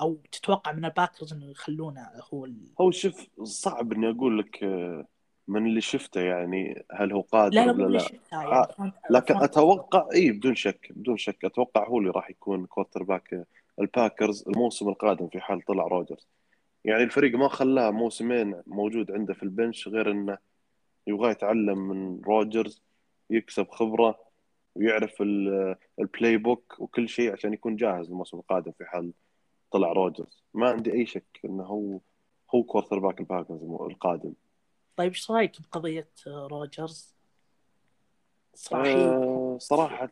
[0.02, 2.74] أو تتوقع من الباكرز إنه يخلونه هو ال...
[2.82, 5.08] هو شوف صعب إني أقول لك آه،
[5.48, 9.36] من اللي شفته يعني هل هو قادر لا لا ولا لا؟ شفتها آه، يعني لكن
[9.38, 13.46] أتوقع إي بدون شك بدون شك أتوقع هو اللي راح يكون quarterback
[13.80, 16.28] الباكرز الموسم القادم في حال طلع روجرز
[16.86, 20.38] يعني الفريق ما خلاه موسمين موجود عنده في ال bench غير إنه
[21.08, 22.82] يبغى يتعلم من روجرز
[23.30, 24.20] يكسب خبرة
[24.76, 29.12] ويعرف ال- ال playbook وكل شيء عشان يكون جاهز الموسم القادم في حال
[29.72, 32.00] طلع روجرز ما عندي أي شك إنه هو
[32.56, 34.34] هو quarterback الباكرز القادم.
[34.96, 37.16] طيب إيش رأيك بقضية روجرز؟
[38.54, 40.12] صراحة صراحة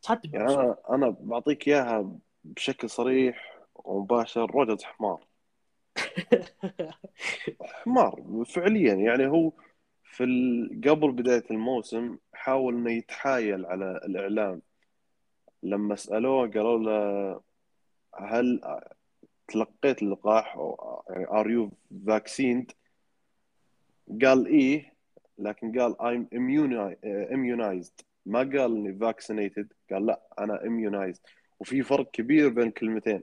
[0.00, 2.12] صدمه يعني أنا أنا بعطيك إياها
[2.44, 4.50] بشكل صريح ومباشر.
[4.50, 5.26] روجرز حمار.
[7.62, 8.94] حمار فعليا.
[8.94, 9.52] يعني هو
[10.02, 10.24] في.
[10.88, 14.62] قبل بداية الموسم حاول إنه يتحايل على الإعلام.
[15.62, 17.40] لما سألوه قالوا له
[18.14, 18.60] هل
[19.48, 21.70] تلقيت اللقاح أو يعني are you
[22.06, 22.72] vaccinated
[24.24, 24.94] قال إيه
[25.38, 26.36] لكن قال I'm
[27.34, 31.20] immunized, ما قال إني vaccinated قال لا أنا immunized.
[31.60, 33.22] وفي فرق كبير بين الكلمتين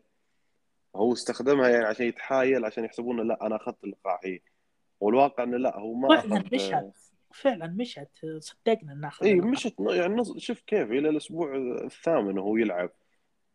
[0.95, 4.41] هو استخدمها يعني عشان يتحايل عشان يحسبون لا أنا أخذت اللقاح إيه
[4.99, 6.91] والواقع إنه لا هو ما فعلا أخذ مشت.
[7.33, 8.09] فعلا مشت.
[8.39, 9.35] صدقنا إنه أخذ اي.
[9.35, 9.75] مشت.
[9.79, 11.55] يعني نص شوف كيف إلى الأسبوع
[11.85, 12.89] الثامن وهو يلعب.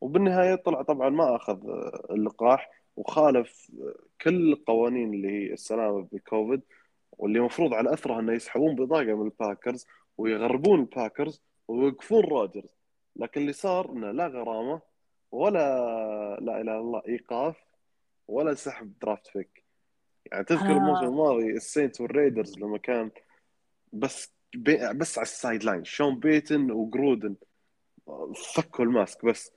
[0.01, 1.61] وبالنهاية طلع طبعا ما أخذ
[2.11, 3.71] اللقاح وخالف
[4.21, 6.61] كل القوانين اللي هي السلامة بالكوفيد
[7.21, 9.87] واللي المفروض على اثرها إنه يسحبون بطاقة من الباكرز
[10.19, 12.69] ويغرمون الباكرز ويوقفون روجرز.
[13.17, 14.81] لكن اللي صار إنه لا غرامة
[15.33, 15.61] ولا
[16.41, 17.57] لا إله إلا الله إيقاف
[18.29, 19.65] ولا سحب draft pick
[20.33, 23.11] يعني تذكر الموسم الماضي السينتس والريدرز لما كان
[23.93, 25.85] بس بي بس على ال sideline.
[25.85, 27.37] شون بيتن وجرودن
[28.55, 29.53] فكوا ال mask بس.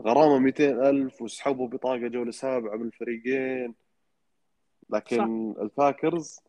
[0.00, 3.74] غرامة 200 ألف وسحبوا بطاقة جولة سابعة بالفريقين
[4.90, 6.40] لكن الباكرز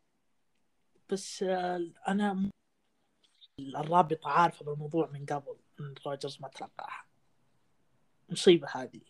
[1.14, 2.50] بس آه، أنا
[3.60, 7.06] الرابطه عارفه بالموضوع من قبل إن روجرز ما تلقاها.
[8.30, 9.02] مصيبة هذه.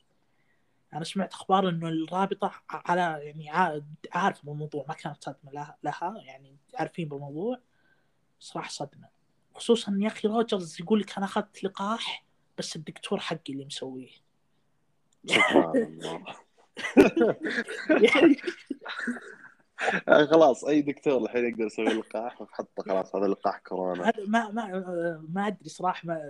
[0.94, 6.58] أنا سمعت أخبار إنه الرابطة على يعني عا- عارفة بالموضوع ما كانت صدمة لها, يعني
[6.76, 7.60] عارفين بالموضوع.
[8.40, 9.10] صراحة صدمة.
[9.56, 12.26] خصوصا يا أخي روجرز يقول لك أنا أخذت لقاح
[12.58, 14.12] بس الدكتور حقي اللي مسويه.
[15.26, 16.24] سبحان الله.
[18.14, 18.38] يعني
[20.32, 24.04] خلاص أي دكتور الحين يقدر يسوي لقاح وحطه خلاص هذا لقاح كورونا.
[24.04, 26.22] هذا ما ما ما أدري صراحة ما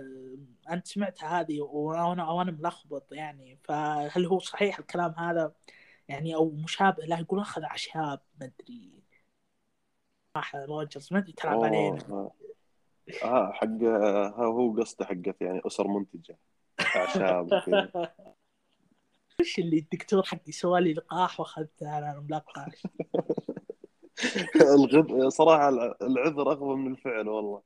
[0.70, 3.58] انت سمعت هذه وأنا وأنا ملخبط يعني.
[3.64, 5.52] فهل هو صحيح الكلام هذا؟
[6.08, 9.02] يعني أو مشابه له يقول أخذ أعشاب ما أدري.
[10.36, 12.30] راح روجرز ما أدري تلعب علينا.
[13.22, 16.38] ها، حق ها هو قصده حقت يعني أسر منتجة
[16.96, 17.48] أعشاب
[19.40, 22.82] وش اللي الدكتور حقي سوى لي لقاح وأخذته؟ أنا ملقاش
[24.74, 25.28] الغد...
[25.28, 25.68] صراحة
[26.02, 27.62] العذر اقوى من الفعل والله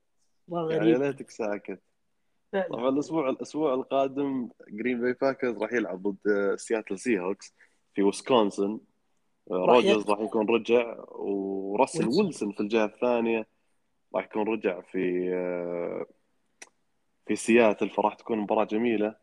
[0.48, 1.80] والله يعني غريب ليتك ساكت.
[2.52, 7.54] طبعا الأسبوع الأسبوع القادم جرين باي باكرز راح يلعب ضد سياتل سي هوكس
[7.94, 8.80] في ويسكونسن
[9.50, 10.10] روجرز يلعب.
[10.10, 12.52] راح يكون رجع وراسل ويلسون.
[12.52, 13.46] في الجهة الثانية
[14.14, 16.06] راح يكون رجع في آه،
[17.26, 19.14] في سياتل فراح تكون مباراة جميلة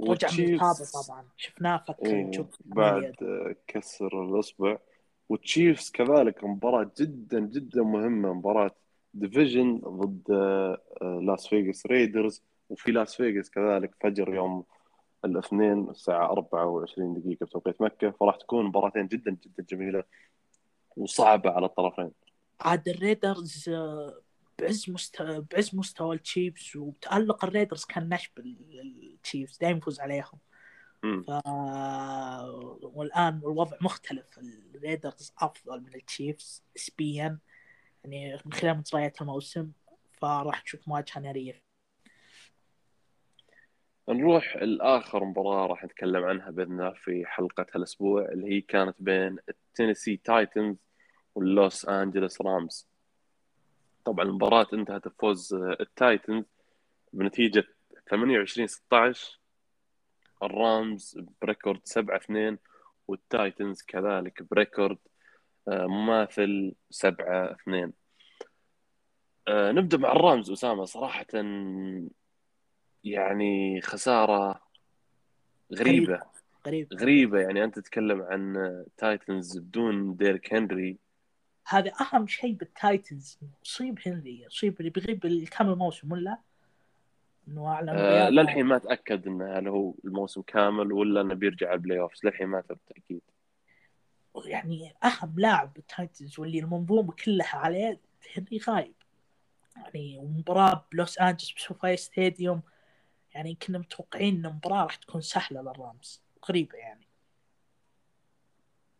[0.00, 4.78] رجع من طبعا شفناه فك إيه بعد آه، كسر الأصبع
[5.28, 8.70] والتشيفز كذلك مباراة جدا جدا مهمة مباراة
[9.14, 10.30] division ضد
[11.02, 14.64] لاس فيغاس ريدرز وفي لاس فيغاس كذلك فجر يوم
[15.24, 20.04] الاثنين الساعة 24 دقيقة بتوقيت مكة فراح تكون مباراتين جدا جدا جميلة
[20.96, 22.10] وصعبة على الطرفين
[22.60, 24.20] عاد الريدرز آه،
[24.58, 30.38] بعز مستوى بعز مستوى التشيفز وتألق الريدرز كان نشب التشيفز دائما يفوز عليهم.
[31.02, 31.30] ف...
[32.82, 34.38] والآن الوضع مختلف.
[34.74, 37.38] الريدرز أفضل من التشيفز نسبيا
[38.04, 39.72] يعني من خلال مجريات الموسم
[40.12, 41.62] فراح تشوف مواجهة نارية.
[44.08, 49.38] نروح لآخر مباراة راح نتكلم عنها بإذن الله في حلقة هالأسبوع اللي هي كانت بين
[49.48, 50.76] التينيسي تايتنز
[51.34, 52.88] واللوس أنجلوس رامز.
[54.04, 56.44] طبعا المباراة انتهت بفوز التايتنز
[57.12, 57.64] بنتيجة
[58.10, 59.37] 28 16
[60.42, 62.58] الرامز ب record 7 2
[63.08, 64.98] والتايتنز كذلك ب record
[65.68, 67.92] آه، مماثل 7 2
[69.48, 70.84] آه، نبدأ مع الرامز أسامة.
[70.84, 71.26] صراحة
[73.04, 74.60] يعني خسارة
[75.74, 76.22] غريبة.
[76.66, 76.88] غريب.
[76.94, 80.98] غريبة يعني أنت تتكلم عن تايتنز بدون ديريك هنري.
[81.66, 83.38] هذا أهم شيء بالتايتنز.
[83.66, 86.38] اصيب هنري اصيب اللي بيغيب كم الموسم ولا؟
[87.48, 88.30] انه اعلن آه.
[88.30, 92.60] للحين ما تأكد إنه هل هو الموسم كامل ولا إنه بيرجع ال playoffs للحين ما
[92.60, 93.20] تم تأكيد
[94.44, 98.00] يعني اهم لاعب بالتايتنز واللي المنظومة كلها عليه
[98.36, 98.94] هنري غايب.
[99.76, 102.62] يعني ومباراه بلوس انجلوس بسوفاي ستاديوم
[103.34, 106.22] يعني كنا متوقعين إن المباراة راح تكون سهلة للرامز.
[106.48, 107.08] غريبة يعني.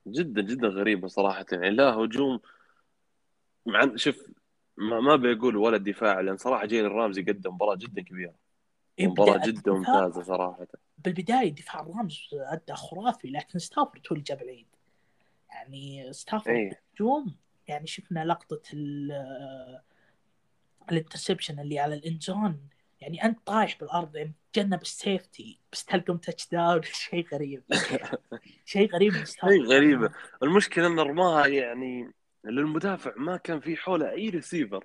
[0.06, 1.46] جدا جدا غريبة صراحة.
[1.52, 2.40] يعني لا هجوم
[3.66, 4.30] مع شوف
[4.78, 8.34] ما, ما بيقول ولا دفاع لأن صراحة جيل الرامز يقدم مباراة جدا كبيرة.
[9.00, 10.66] مباراة يبدأ جدا الدفاع- ممتازة صراحة.
[10.98, 14.66] بالبداية دفاع الرامز أدى خرافي لكن ستافورد هو اللي جاب العيد.
[15.50, 16.82] يعني ستافورد إيه.
[16.94, 17.36] هجوم
[17.68, 19.80] يعني شفنا لقطة ال-
[20.92, 22.68] ال interception اللي على ال end zone
[23.00, 27.62] يعني أنت طايح بالأرض يعني تجنب ال safety بس تلقم touchdown شيء غريب.
[28.64, 30.10] شيء غريب شيء غريبة.
[30.42, 32.10] المشكلة انه رماها يعني
[32.50, 34.84] للمدافع ما كان في حوله أي ريسيفر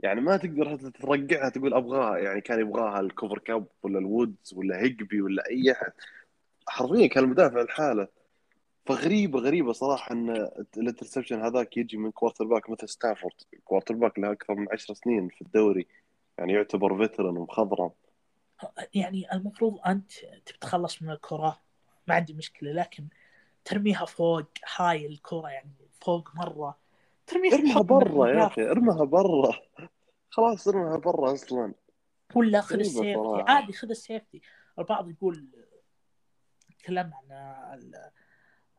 [0.00, 4.78] يعني ما تقدر حتى ترقعها تقول أبغاها يعني كان يبغاها لكوبر كاب ولا الوودز ولا
[4.82, 5.92] هيجبي ولا أي أحد.
[6.68, 8.08] حرفيا كان المدافع لحاله.
[8.86, 14.54] فغريبة غريبة صراحة إن ال interception هذاك يجي من quarterback مثل ستافورد quarterback له أكثر
[14.54, 15.86] من عشر سنين في الدوري.
[16.38, 17.90] يعني يعتبر veteran ومخضرم.
[18.94, 20.12] يعني المفروض أنت
[20.46, 21.60] تبي تتخلص من الكرة
[22.08, 23.08] ما عندي مشكلة لكن
[23.64, 26.78] ترميها فوق هاي الكرة يعني فوق مرة.
[27.26, 28.46] ترميها ارمها برا يا.
[28.46, 29.52] أخي ارمها برا.
[30.30, 31.74] خلاص ارمها برا أصلا.
[32.34, 33.44] ولا خذ ال safety.
[33.48, 34.42] عادي خذ ال safety.
[34.78, 35.48] البعض يقول
[36.78, 37.78] تكلمنا عن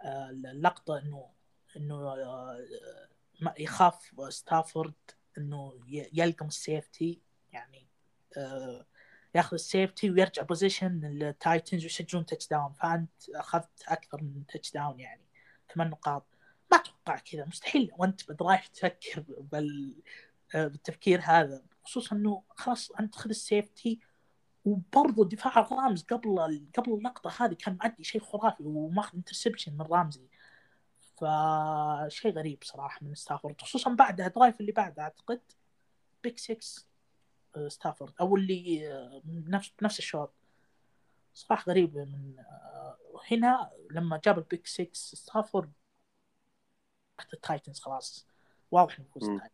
[0.05, 1.25] ال- اللقطة انه
[1.77, 2.65] إنه آه،
[3.59, 4.93] يخاف ستافورد
[5.37, 5.73] إنه
[6.13, 7.21] يلقم ال safety.
[7.51, 7.87] يعني
[8.37, 8.85] آه،
[9.35, 15.21] ياخذ ال safety ويرجع possession التايتنز ويسجلون touchdown فأنت أخذت أكثر من touchdown يعني.
[15.73, 16.25] ثمان نقاط.
[17.05, 19.95] أتوقع كذا مستحيل وأنت رايح تفكر بال
[20.55, 23.99] آه، بالتفكير هذا خصوصا إنه خلاص انت خذ ال safety
[24.65, 30.27] وبرضه دفاع الرامز قبل قبل اللقطة هذه كان مأدي شيء خرافي وماخذ interception من رامزي.
[31.15, 35.41] فشيء غريب صراحة من ستافورد خصوصا بعدها drive اللي بعده أعتقد
[36.23, 36.85] pick 6
[37.55, 40.33] آه، ستافورد أو اللي آه، نفس نفس الشوط.
[41.33, 42.35] صراحة غريبه من
[43.31, 45.71] هنا لما جاب ال pick 6 ستافورد
[47.17, 48.27] تحت التايتنز خلاص.
[48.71, 49.05] واضح مم.
[49.05, 49.49] التايتنز.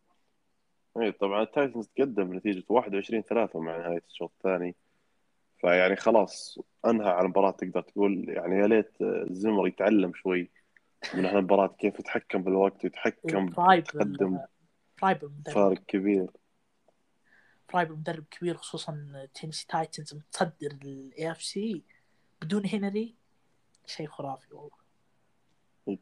[0.96, 4.76] اي طبعا التايتنز تقدم بنتيجة 21 3 مع نهاية الشوط الثاني.
[5.58, 8.28] فيعني خلاص أنهى على المباراة تقدر تقول.
[8.28, 8.92] يعني يا ليت
[9.32, 10.50] زيمر يتعلم شوي
[11.14, 14.38] من هالمباراة كيف يتحكم بالوقت ويتحكم فرايبل بتقدم
[14.96, 15.54] فرايبل المدرب.
[15.54, 16.30] فارق كبير.
[17.68, 21.82] فرايبل مدرب كبير خصوصا تينيسي تايتنز متصدر ال AFC
[22.42, 23.14] بدون هنري.
[23.86, 24.81] شيء خرافي والله.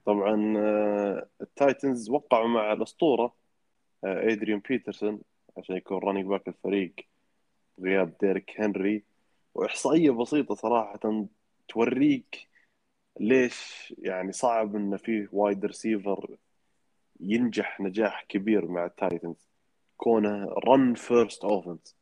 [0.05, 3.35] طبعا آه، التايتنز وقعوا مع الأسطورة
[4.05, 5.20] آه، أدريان بيترسون
[5.57, 6.95] عشان يكون running back الفريق
[7.81, 9.05] غياب ديريك هنري.
[9.55, 11.26] وإحصائية بسيطة صراحة
[11.68, 12.49] توريك
[13.20, 16.37] ليش يعني صعب انه فيه wide receiver
[17.20, 19.51] ينجح نجاح كبير مع التايتنز.
[19.97, 21.97] كونه run first offense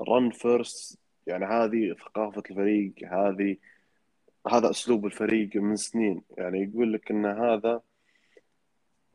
[0.00, 3.56] run first يعني هذه ثقافة الفريق هذه
[4.48, 6.22] هذا أسلوب الفريق من سنين.
[6.38, 7.80] يعني يقول لك إن هذا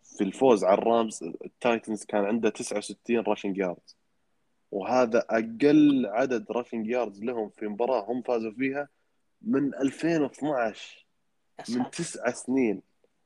[0.04, 3.98] في الفوز على الرامز التايتنز كان عنده 69 rushing yards
[4.72, 8.90] وهذا أقل عدد راشنج ياردز لهم في مباراة هم فازوا فيها
[9.42, 11.06] من 2012
[11.60, 12.82] يا من تسع سنين.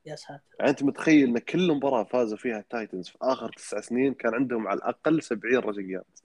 [0.06, 0.42] يا ساتر.
[0.58, 4.68] يعني أنت متخيل إن كل مباراة فازوا فيها التايتنز في آخر تسع سنين كان عندهم
[4.68, 6.24] على الأقل 70 rushing yards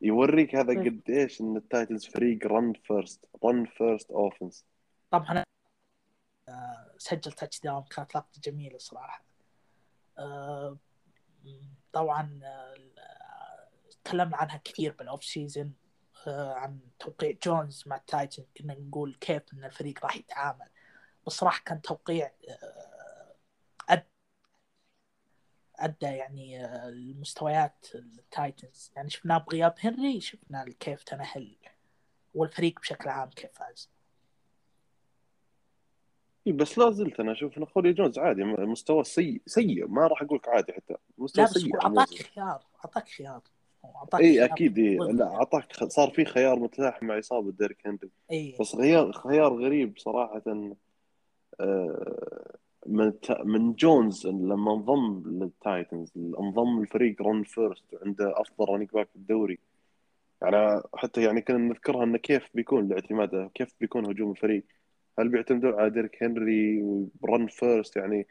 [0.00, 1.02] يوريك هذا طيب.
[1.06, 4.64] قديش إن التايتنز فريق run first run first offense
[5.10, 5.44] طبعا
[6.48, 9.24] آه، سجل touchdown كانت لقطة جميلة صراحة.
[10.18, 10.76] آه،
[11.92, 12.74] طبعا آه،
[14.04, 15.72] تكلمنا عنها كثير بال off season
[16.26, 20.66] عن توقيع جونز مع التايتن كنا نقول كيف إن الفريق راح يتعامل.
[21.26, 22.30] بصراحة كان توقيع
[25.78, 28.92] أدى يعني آه، المستويات التايتنز.
[28.96, 31.56] يعني شفناه بغياب هنري شفنا كيف تانا هيل
[32.34, 33.90] والفريق بشكل عام كيف فاز.
[36.46, 39.86] إي بس لا زلت أنا أشوف إن خوليو جونز عادي مستوى سيء سيء.
[39.86, 40.92] ما راح أقول لك عادي حتى.
[40.92, 43.40] لا مستوى بس سيء أعطاك خيار أعطاك خيار.
[43.84, 48.10] أعطاك اي أكيد ضد- لا أعطاك صار في خيار متاح مع إصابة ديريك هنري.
[48.30, 50.42] اي بس خيار خيار غريب صراحة
[51.60, 52.56] آه،
[52.88, 53.12] من
[53.44, 59.58] من جونز لما انضم للتايتنز انضم الفريق run first وعنده أفضل running back في الدوري.
[60.42, 64.64] يعني حتى يعني كنا نذكرها انه كيف بيكون الاعتماد كيف بيكون هجوم الفريق.
[65.18, 66.82] هل بيعتمدون على ديريك هنري
[67.22, 68.26] و run first؟ يعني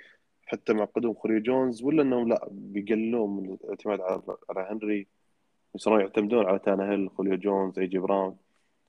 [0.45, 5.07] حتى مع قدوم خوليو جونز ولا إنهم لا بيقللون من الاعتماد على على هنري؟
[5.75, 8.37] يصيرون يعتمدون على تانا هيل خوليو جونز اي جي براون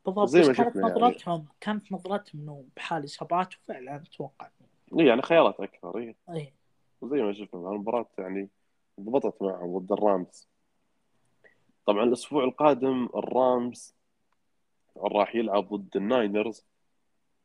[0.06, 0.88] بالضبط زي ما كانت يعني.
[0.88, 4.48] نظرتهم كانت نظرتهم إنه بحال إصابات وفعلا أتوقع
[4.92, 6.16] يعني خيارات أكثر إيه.
[6.30, 6.52] اي
[7.00, 8.48] وزي ما شفنا المباراة يعني
[9.00, 10.48] ضبطت معهم ضد الرامز.
[11.86, 13.94] طبعا الأسبوع القادم الرامز
[14.96, 16.66] راح يلعب ضد الناينرز.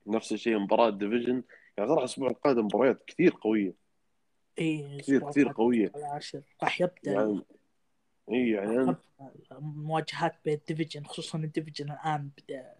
[0.07, 1.43] نفس الشيء مباراة division.
[1.77, 3.73] يعني صراحة الأسبوع القادم مباريات كثير قوية.
[4.59, 5.53] اي كثير كثير
[5.95, 7.11] العاشر راح يبدأ.
[7.11, 7.45] يعني
[8.31, 8.95] اي يعني
[9.61, 12.75] مواجهات بين ال division خصوصا ال division الآن بدا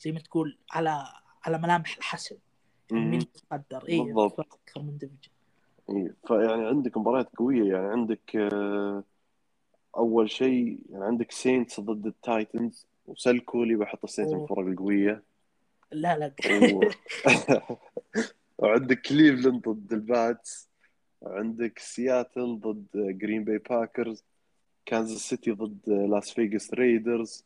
[0.00, 1.04] زي ما تقول على
[1.44, 2.36] على ملامح الحسم.
[2.92, 4.40] مين يتصدر اي بالضبط.
[4.40, 5.30] أكثر من division
[5.90, 9.04] إيه، فيعني عندك مباريات قوية يعني عندك آه،
[9.96, 14.42] أول شيء يعني عندك سينتس ضد التايتنز وسلكولي بحط السينتس من.
[14.42, 15.22] الفرق القوية.
[15.92, 16.32] لا لا.
[16.74, 16.80] و...
[18.58, 20.68] وعندك كليفلاند ضد الباتس.
[21.20, 24.24] وعندك سياتل ضد جرين باي باكرز.
[24.86, 27.44] كانزاس سيتي ضد لاس فيغاس ريدرز.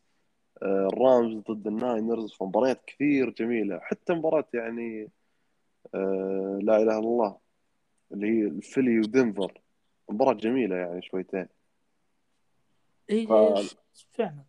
[0.63, 2.33] آه، الرامز ضد الناينرز.
[2.33, 3.79] فمباريات كثير جميلة.
[3.83, 5.09] حتى مباراة يعني
[5.95, 7.39] آه، لا إله إلا الله.
[8.13, 9.61] اللي هي الفيلي ودنفر
[10.09, 11.47] مباراة جميلة يعني شويتين.
[13.11, 13.77] إي ف-
[14.13, 14.45] فعلا.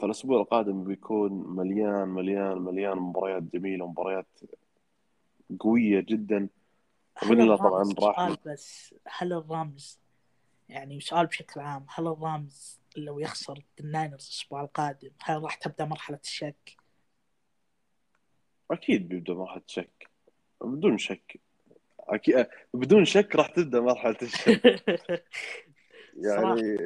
[0.00, 4.40] فالأسبوع القادم بيكون مليان مليان مليان مباريات جميلة مباريات
[5.60, 6.48] قوية جدا.
[7.22, 8.94] الله طبعا راح بس.
[9.06, 10.00] هل الرامز.
[10.68, 11.86] يعني سؤال بشكل عام.
[11.88, 16.76] هل الرامز لو يخسر الناينرز الأسبوع القادم هل راح تبدأ مرحلة الشك؟
[18.70, 20.08] أكيد بيبدأ مرحلة شك
[20.60, 21.40] بدون شك.
[22.00, 24.62] أكيد بدون شك راح تبدأ مرحلة الشك.
[26.16, 26.76] يعني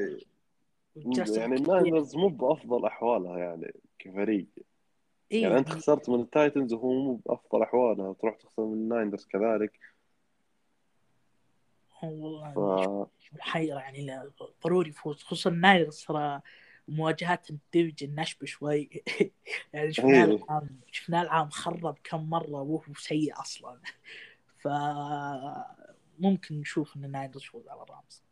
[1.06, 1.56] يعني.
[1.56, 4.46] الناينرز مو بأفضل أحوالها يعني كفريق.
[5.32, 5.42] إيه.
[5.42, 9.78] يعني أنت خسرت من التايتنز وهو مو بأفضل أحوالها وتروح تخسر من الناينرز كذلك.
[12.02, 13.36] والله ف...
[13.38, 14.20] محيرة يعني
[14.64, 16.40] ضروري يفوز خصوصا الناينرز ترى
[16.96, 18.90] مواجهات ال division نشب شوي.
[19.72, 20.34] يعني شفناه إيه.
[20.34, 23.80] العام شفناه العام خرب كم مرة وهو سيء أصلا.
[24.58, 24.68] ف
[26.18, 28.22] ممكن نشوف ان الناينرز يفوز على الرامز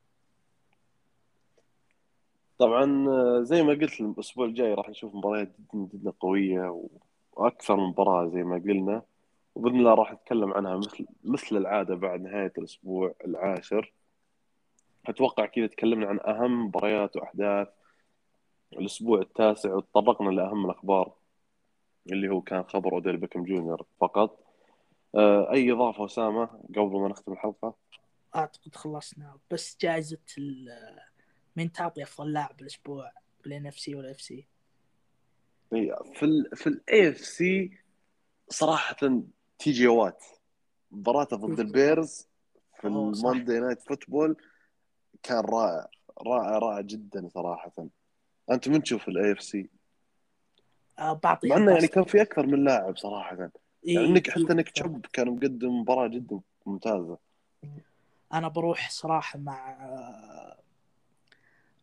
[2.60, 3.04] طبعا
[3.42, 6.88] زي ما قلت الأسبوع الجاي راح نشوف مباريات جدا جدا قوية
[7.32, 9.02] وأكثر من مباراة زي ما قلنا.
[9.54, 13.92] وبإذن الله راح نتكلم عنها مثل مثل العادة بعد نهاية الأسبوع العاشر.
[15.06, 17.68] أتوقع كذا تكلمنا عن أهم مباريات وأحداث.
[18.72, 21.12] الأسبوع التاسع وتطرقنا لأهم الأخبار
[22.12, 24.38] اللي هو كان خبر أوديل بيكم جونيور فقط.
[25.14, 27.74] آه، أي إضافة أسامة قبل ما نختم الحلقة؟
[28.36, 30.18] أعتقد خلصنا بس جائزة
[31.56, 33.12] من تعطي أفضل لاعب الأسبوع
[33.44, 34.46] بال NFC وال AFC
[35.70, 37.78] في ال في ال AFC
[38.48, 38.96] صراحة
[39.58, 40.24] تي جي وات
[40.90, 42.28] مباراته ضد البيرز
[42.80, 42.86] في.
[42.86, 44.36] ال Monday night football
[45.22, 45.88] كان رائع
[46.26, 47.72] رائع رائع جدا صراحة.
[48.50, 49.68] أنت من تشوف ال AFC؟
[50.98, 51.88] آه، بعطي مع إنه يعني.
[51.88, 53.52] كان في أكثر من لاعب صراحة يعني
[53.88, 57.18] إيه، في- حتى نيك تشوب كان مقدم مباراة جدا ممتازة
[58.32, 60.58] أنا بروح صراحة مع آه،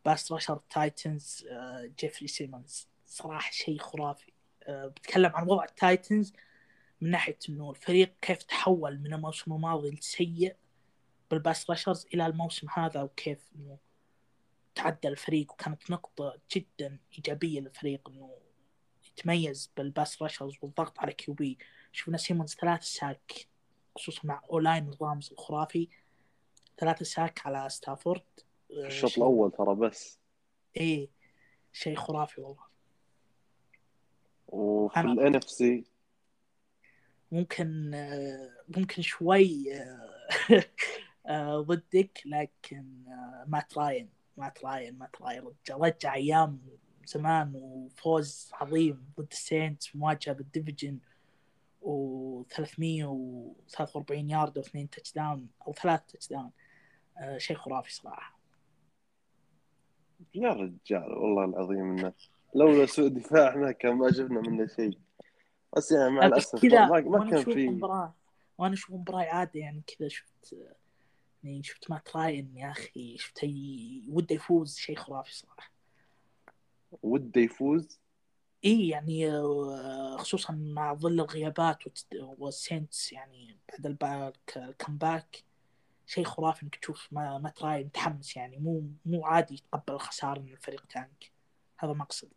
[0.04, 4.32] pass rusher تايتنز آه، جيفري سيمونز صراحة شيء خرافي
[4.68, 6.32] بتكلم عن وضع التايتنز
[7.00, 10.56] من ناحية إنه الفريق كيف تحول من الموسم الماضي السيء
[11.30, 13.78] بال pass rushers إلى الموسم هذا وكيف إنه
[14.78, 18.30] تعدل الفريق وكانت نقطة جدا إيجابية للفريق إنه
[19.06, 21.58] يتميز بال pass rushers والضغط على QB
[21.92, 23.48] شفنا سيمونز ثلاث sack
[23.96, 25.88] خصوصا مع O-line Rams الخرافي
[26.78, 28.22] ثلاثة sack على ستافورد
[28.68, 30.18] في الشوط الأول ترى بس.
[30.76, 31.08] إيه
[31.72, 32.68] شيء خرافي والله.
[34.48, 35.84] وفي ال NFC
[37.32, 40.10] ممكن آه، ممكن شوي آه،
[41.26, 44.17] آه، ضدك لكن آه، مات راين.
[44.38, 45.42] مات راين مات راين.
[45.42, 46.60] رجع, رجع أيام
[47.06, 50.98] زمان وفوز عظيم ضد السينتس في مواجهة بال division
[51.82, 56.50] و343 يارد واثنين touchdown أو ثلاث touchdown
[57.18, 58.38] آه، شيء خرافي صراحة.
[60.34, 62.12] يا رجال والله العظيم إنه
[62.54, 64.98] لولا سوء دفاعنا كان ما شفنا منه شيء.
[65.76, 68.14] بس يعني مع الأسف ما, ما كان في مباراة
[68.58, 70.54] وأنا أشوف مباراة عاده يعني كذا شفت
[71.48, 73.44] يعني شفت مات راين يا أخي شفت
[74.08, 75.70] وده يفوز شيء خرافي صراحة
[77.02, 78.00] وده يفوز
[78.64, 85.44] إي يعني آه، خصوصا مع ظل الغيابات والسينتس يعني بعد ال back ال comeback
[86.06, 90.52] شيء خرافي إنك تشوف ما مات راين متحمس يعني مو مو عادي يتقبل الخساره من
[90.52, 91.32] الفريق tank
[91.78, 92.28] هذا مقصد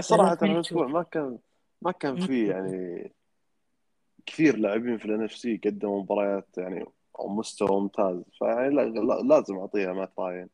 [0.00, 0.86] صراحة لازم الأسبوع.
[0.86, 1.38] ما كان
[1.82, 2.26] ما كان مم.
[2.26, 3.12] في يعني
[4.28, 6.86] كثير لاعبين في ال NFC قدموا مباريات يعني
[7.20, 10.48] مستوى ممتاز فيعني لا- لا- لازم أعطيها مات راين.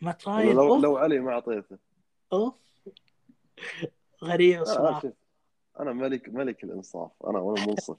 [0.00, 0.82] مات راين؟ لو أوف.
[0.82, 1.78] لو علي ما أعطيته.
[2.32, 2.54] أوف.
[4.24, 5.12] غريبه آه، صراحة
[5.80, 7.10] أنا ملك ملك الإنصاف.
[7.26, 7.96] أنا وأنا منصف.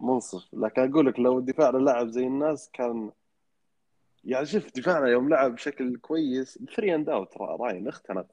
[0.00, 0.54] منصف.
[0.54, 3.10] لكن أقول لك لو الدفاع لعب زي الناس كان
[4.24, 8.26] يعني شوف دفاعنا يوم لعب بشكل كويس three and out راين اختنق.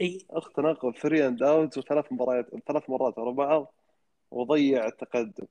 [0.00, 0.18] إي.
[0.30, 3.72] اختنق three and out وثلاث مباريات ثلاث مرات ورا بعض.
[4.36, 5.46] وضيع التقدم.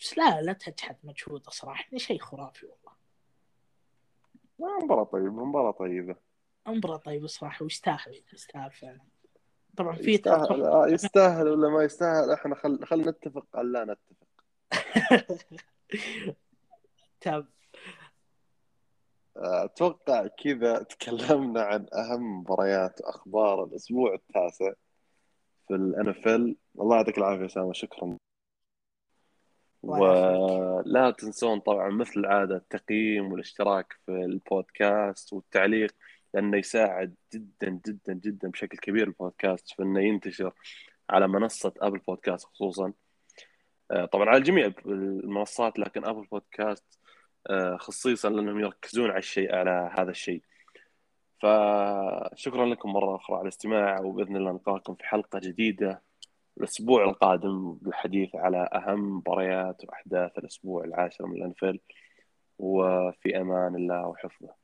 [0.00, 2.92] بس لا لا تجحد مجهوده صراحة يعني شيء خرافي والله.
[4.60, 6.16] آه، مباراة طيبة مباراة طيبة.
[6.68, 9.00] مباراة طيبة صراحة ويستاهل يستاهل فعلا.
[9.76, 14.26] طبعا في يستاهل آه، يستاهل ولا ما يستاهل إحنا خل خل نتفق على لا نتفق.
[17.20, 17.46] طيب
[19.36, 24.72] أتوقع كذا تكلمنا عن أهم مباريات وأخبار الأسبوع التاسع.
[25.70, 28.16] في ال NFL الله يعطيك العافية اسامه شكرا.
[29.82, 35.94] ولا تنسون طبعا مثل العادة التقييم والاشتراك في البودكاست والتعليق
[36.34, 40.52] لأنه يساعد جدا جدا جدا بشكل كبير البودكاست في انه ينتشر
[41.10, 42.92] على منصة Apple Podcast خصوصا.
[43.90, 46.98] آه، طبعا على جميع المنصات لكن Apple Podcast
[47.50, 50.42] آه، خصيصا لأنهم يركزون على الشيء على هذا الشيء.
[51.40, 56.02] فشكرا لكم مرة أخرى على الاستماع وبإذن الله نلقاكم في حلقة جديدة
[56.58, 61.80] الأسبوع القادم بالحديث على أهم مباريات وأحداث الأسبوع العاشر من الانفل
[62.58, 64.59] وفي أمان الله وحفظه.